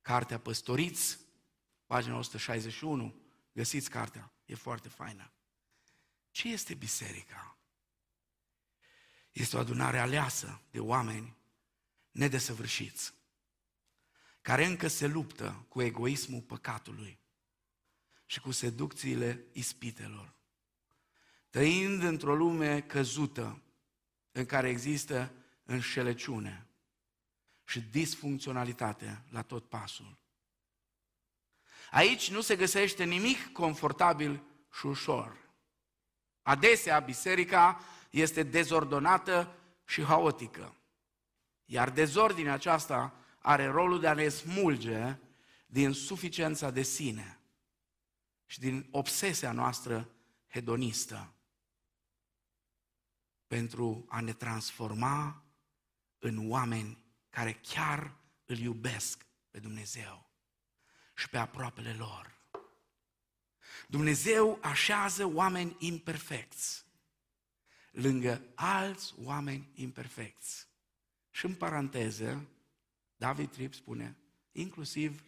[0.01, 1.19] Cartea Păstoriți,
[1.87, 3.15] pagina 161,
[3.53, 5.33] găsiți cartea, e foarte faină.
[6.31, 7.59] Ce este biserica?
[9.33, 11.37] Este o adunare aleasă de oameni
[12.11, 13.16] nedesăvârșiți,
[14.47, 17.19] care încă se luptă cu egoismul păcatului
[18.27, 20.35] și cu seducțiile ispitelor.
[21.51, 23.63] Trăind într-o lume căzută,
[24.33, 25.33] în care există
[25.65, 26.67] înșelăciune
[27.65, 30.19] și disfuncționalitate la tot pasul.
[31.91, 34.43] Aici nu se găsește nimic confortabil
[34.73, 35.37] și ușor.
[36.43, 37.81] Adesea, biserica
[38.11, 40.77] este dezordonată și haotică.
[41.65, 45.17] Iar dezordinea aceasta are rolul de a ne smulge
[45.67, 47.41] din suficiența de sine
[48.47, 50.11] și din obsesia noastră
[50.49, 51.35] hedonistă
[53.47, 55.45] pentru a ne transforma
[56.19, 56.99] în oameni
[57.31, 60.31] care chiar îl iubesc pe Dumnezeu
[61.15, 62.35] și pe aproapele lor.
[63.89, 66.87] Dumnezeu așează oameni imperfecți
[67.91, 70.69] lângă alți oameni imperfecți.
[71.31, 72.49] Și în paranteză,
[73.17, 74.17] David Tripp spune,
[74.53, 75.23] inclusiv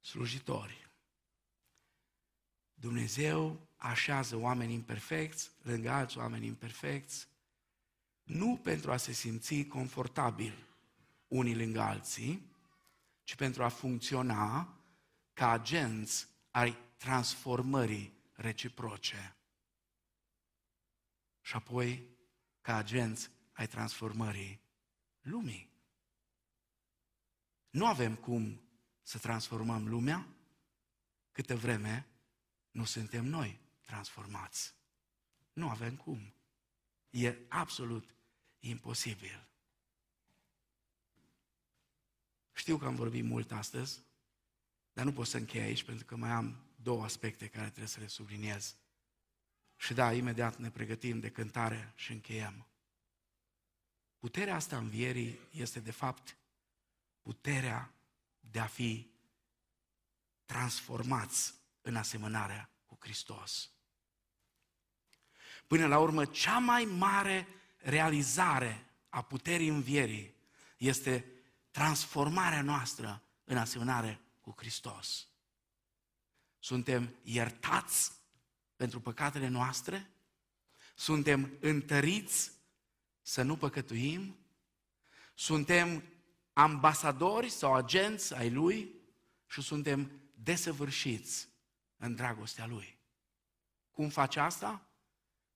[0.00, 0.88] slujitori.
[2.74, 7.28] Dumnezeu așează oameni imperfecți lângă alți oameni imperfecți,
[8.22, 10.66] nu pentru a se simți confortabil
[11.28, 12.52] unii lângă alții,
[13.22, 14.76] ci pentru a funcționa
[15.32, 19.36] ca agenți ai transformării reciproce.
[21.40, 22.08] Și apoi
[22.60, 24.60] ca agenți ai transformării
[25.20, 25.73] lumii.
[27.74, 28.60] Nu avem cum
[29.02, 30.26] să transformăm lumea
[31.32, 32.06] câtă vreme
[32.70, 34.74] nu suntem noi transformați.
[35.52, 36.34] Nu avem cum.
[37.10, 38.14] E absolut
[38.58, 39.48] imposibil.
[42.52, 44.00] Știu că am vorbit mult astăzi,
[44.92, 48.00] dar nu pot să închei aici pentru că mai am două aspecte care trebuie să
[48.00, 48.76] le subliniez.
[49.76, 52.66] Și da, imediat ne pregătim de cântare și încheiem.
[54.18, 56.36] Puterea asta învierii este de fapt
[57.24, 57.92] puterea
[58.40, 59.10] de a fi
[60.44, 63.70] transformați în asemănarea cu Hristos.
[65.66, 70.34] Până la urmă, cea mai mare realizare a puterii învierii
[70.76, 71.32] este
[71.70, 75.28] transformarea noastră în asemănare cu Hristos.
[76.58, 78.12] Suntem iertați
[78.76, 80.10] pentru păcatele noastre,
[80.94, 82.50] suntem întăriți
[83.22, 84.36] să nu păcătuim,
[85.34, 86.02] suntem
[86.54, 88.94] ambasadori sau agenți ai Lui
[89.46, 91.48] și suntem desăvârșiți
[91.96, 92.98] în dragostea Lui.
[93.90, 94.88] Cum face asta?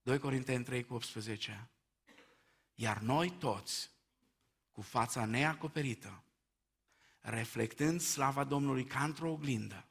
[0.02, 1.70] 2 Corinteni 3 cu 18.
[2.74, 3.90] Iar noi toți,
[4.72, 6.22] cu fața neacoperită,
[7.20, 9.84] reflectând slava Domnului ca într-o oglindă,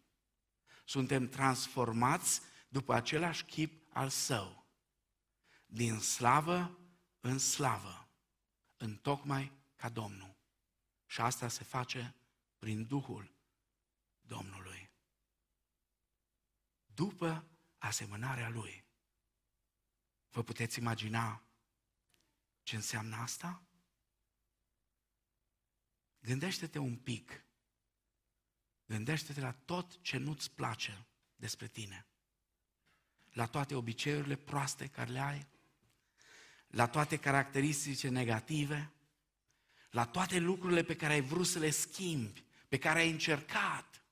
[0.85, 4.65] suntem transformați după același chip al său,
[5.65, 6.77] din slavă
[7.19, 8.07] în slavă,
[8.77, 10.36] în tocmai ca Domnul.
[11.07, 12.15] Și asta se face
[12.57, 13.35] prin Duhul
[14.21, 14.89] Domnului.
[16.85, 17.47] După
[17.77, 18.85] asemănarea Lui.
[20.29, 21.43] Vă puteți imagina
[22.63, 23.63] ce înseamnă asta?
[26.19, 27.45] Gândește-te un pic.
[28.85, 32.07] Gândește-te la tot ce nu-ți place despre tine.
[33.31, 35.47] La toate obiceiurile proaste care le ai,
[36.67, 38.91] la toate caracteristice negative,
[39.89, 44.05] la toate lucrurile pe care ai vrut să le schimbi, pe care ai încercat.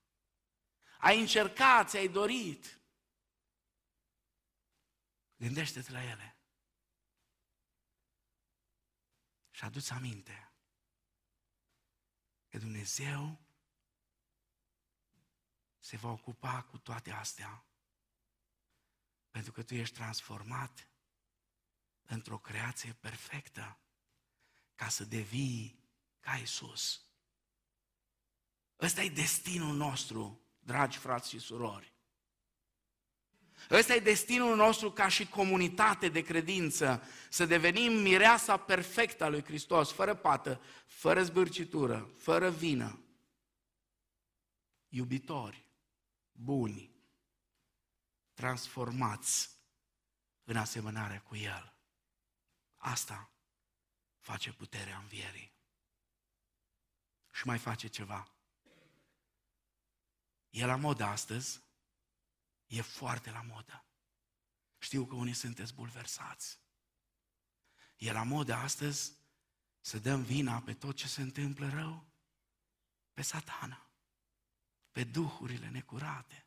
[1.00, 2.80] Ai încercat, ți-ai dorit.
[5.36, 6.38] Gândește-te la ele.
[9.52, 10.52] Și aduți aminte
[12.50, 13.40] că Dumnezeu
[15.80, 17.66] se va ocupa cu toate astea
[19.36, 20.88] pentru că tu ești transformat
[22.04, 23.80] într-o creație perfectă
[24.76, 25.80] ca să devii
[26.20, 27.02] ca Isus.
[28.80, 31.94] Ăsta e destinul nostru, dragi frați și surori.
[33.72, 39.44] Ăsta e destinul nostru ca și comunitate de credință, să devenim mireasa perfectă a lui
[39.44, 43.00] Hristos, fără pată, fără zbârcitură, fără vină.
[44.88, 45.66] Iubitori,
[46.32, 46.92] buni,
[48.34, 49.50] transformați
[50.44, 51.74] în asemănare cu El.
[52.76, 53.35] Asta
[54.26, 55.54] face puterea învierii.
[57.32, 58.32] Și mai face ceva.
[60.50, 61.62] E la mod astăzi
[62.68, 63.86] e foarte la modă.
[64.78, 66.60] Știu că unii sunteți bulversați.
[67.98, 69.14] E la modă astăzi
[69.82, 72.06] să dăm vina pe tot ce se întâmplă rău,
[73.14, 73.90] pe satana,
[74.92, 76.46] pe duhurile necurate.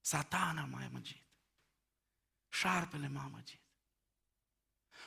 [0.00, 1.24] Satana m-a amăgit.
[2.48, 3.61] Șarpele m-a amăgit.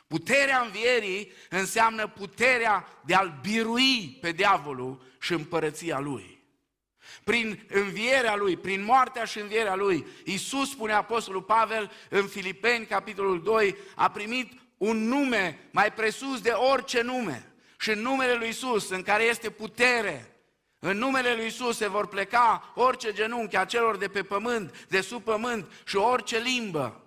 [0.08, 6.44] Puterea învierii înseamnă puterea de a-l birui pe diavolul și împărăția lui.
[7.24, 13.44] Prin învierea lui, prin moartea și învierea lui, Iisus, spune Apostolul Pavel în Filipeni, capitolul
[13.44, 17.54] 2, a primit un nume mai presus de orice nume.
[17.80, 20.36] Și în numele lui Iisus, în care este putere,
[20.80, 25.02] în numele lui Isus se vor pleca orice genunchi a celor de pe pământ, de
[25.02, 27.05] sub pământ și orice limbă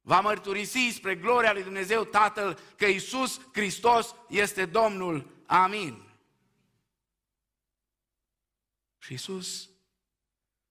[0.00, 5.42] va mărturisi spre gloria lui Dumnezeu Tatăl că Isus Hristos este Domnul.
[5.46, 6.02] Amin.
[8.98, 9.68] Și Isus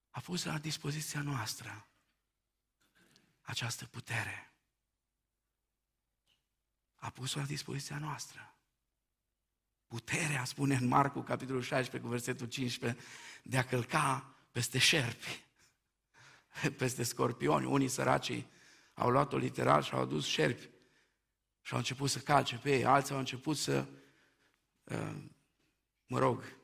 [0.09, 1.87] a pus la dispoziția noastră
[3.41, 4.53] această putere.
[6.95, 8.53] A pus-o la dispoziția noastră.
[9.87, 13.03] Puterea, spune în Marcu, capitolul 16, cu versetul 15,
[13.43, 15.43] de a călca peste șerpi,
[16.77, 17.65] peste scorpioni.
[17.65, 18.47] Unii săracii
[18.99, 20.69] au luat-o literal și au adus șerpi
[21.61, 22.85] și au început să calce pe ei.
[22.85, 23.87] Alții au început să,
[24.83, 25.15] uh,
[26.05, 26.57] mă rog,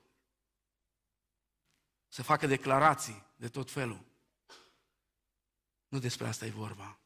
[2.08, 4.06] să facă declarații de tot felul.
[5.88, 7.00] Nu despre asta e vorba.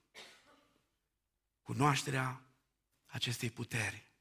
[1.61, 2.41] Cunoașterea
[3.05, 4.11] acestei puteri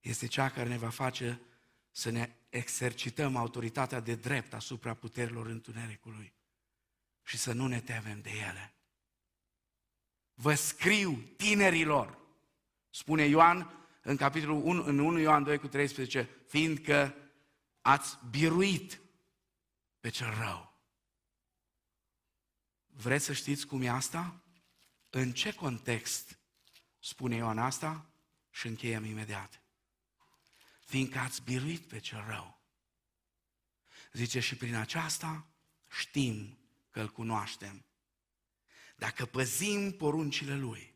[0.00, 1.40] este cea care ne va face
[1.90, 6.34] să ne exercităm autoritatea de drept asupra puterilor întunericului
[7.22, 8.73] și să nu ne temem de ele.
[10.34, 12.18] Vă scriu tinerilor,
[12.90, 17.14] spune Ioan în capitolul 1, în 1 Ioan 2 cu 13, fiindcă
[17.80, 19.00] ați biruit
[20.00, 20.72] pe cel rău.
[22.86, 24.42] Vreți să știți cum e asta?
[25.10, 26.38] În ce context
[27.00, 28.06] spune Ioan asta?
[28.50, 29.64] Și încheiem imediat
[30.84, 32.62] fiindcă ați biruit pe cel rău.
[34.12, 35.46] Zice, și prin aceasta
[35.90, 36.58] știm
[36.90, 37.84] că îl cunoaștem.
[39.04, 40.94] Dacă păzim poruncile lui.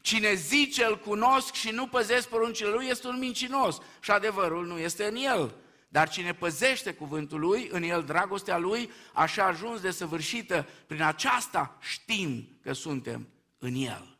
[0.00, 4.78] Cine zice îl cunosc și nu păzesc poruncile lui este un mincinos și adevărul nu
[4.78, 5.54] este în el.
[5.88, 11.78] Dar cine păzește cuvântul lui, în el dragostea lui, așa ajuns de săvârșită, prin aceasta
[11.80, 13.28] știm că suntem
[13.58, 14.18] în el.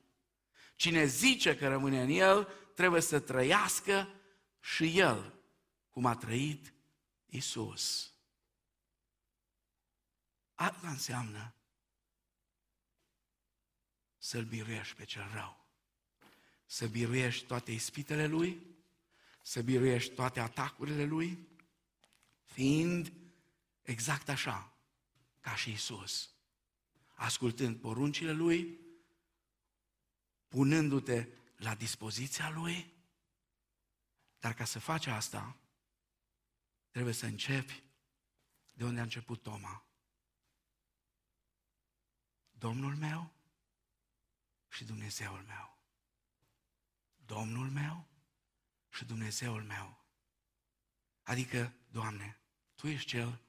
[0.76, 4.08] Cine zice că rămâne în el, trebuie să trăiască
[4.60, 5.34] și el
[5.90, 6.72] cum a trăit
[7.26, 8.12] Isus.
[10.54, 11.55] Asta înseamnă
[14.26, 15.66] să-L biruiești pe cel rău.
[16.64, 18.66] Să biruiești toate ispitele Lui,
[19.42, 21.48] să biruiești toate atacurile Lui,
[22.42, 23.12] fiind
[23.82, 24.72] exact așa,
[25.40, 26.30] ca și Isus.
[27.14, 28.80] Ascultând poruncile Lui,
[30.48, 32.94] punându-te la dispoziția Lui,
[34.38, 35.56] dar ca să faci asta,
[36.90, 37.82] trebuie să începi
[38.72, 39.84] de unde a început Toma.
[42.50, 43.35] Domnul meu
[44.76, 45.78] și Dumnezeul meu.
[47.16, 48.08] Domnul meu
[48.88, 50.04] și Dumnezeul meu.
[51.22, 52.40] Adică, Doamne,
[52.74, 53.40] Tu ești Cel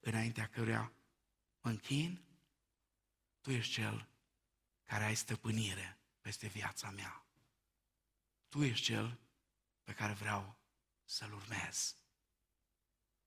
[0.00, 0.92] înaintea căruia
[1.60, 2.24] mă închin,
[3.40, 4.08] Tu ești Cel
[4.84, 7.24] care ai stăpânire peste viața mea.
[8.48, 9.18] Tu ești Cel
[9.82, 10.56] pe care vreau
[11.04, 11.96] să-L urmez,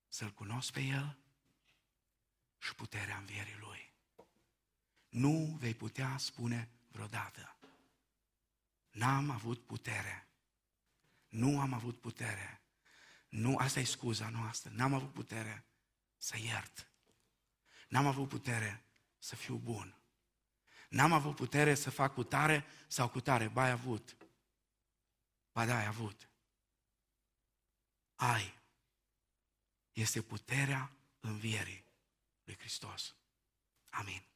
[0.08, 1.18] să-L cunosc pe El
[2.58, 3.92] și puterea învierii Lui.
[5.08, 7.56] Nu vei putea spune vreodată,
[8.90, 10.28] n-am avut putere,
[11.28, 12.62] nu am avut putere,
[13.28, 15.64] nu, asta e scuza noastră, n-am avut putere
[16.16, 16.90] să iert,
[17.88, 18.84] n-am avut putere
[19.18, 19.96] să fiu bun,
[20.88, 24.16] n-am avut putere să fac cu tare sau cu tare, ba ai avut,
[25.52, 26.28] ba da, ai avut.
[28.14, 28.56] Ai.
[29.92, 31.84] Este puterea învierii
[32.44, 33.14] lui Hristos.
[33.88, 34.27] Amin.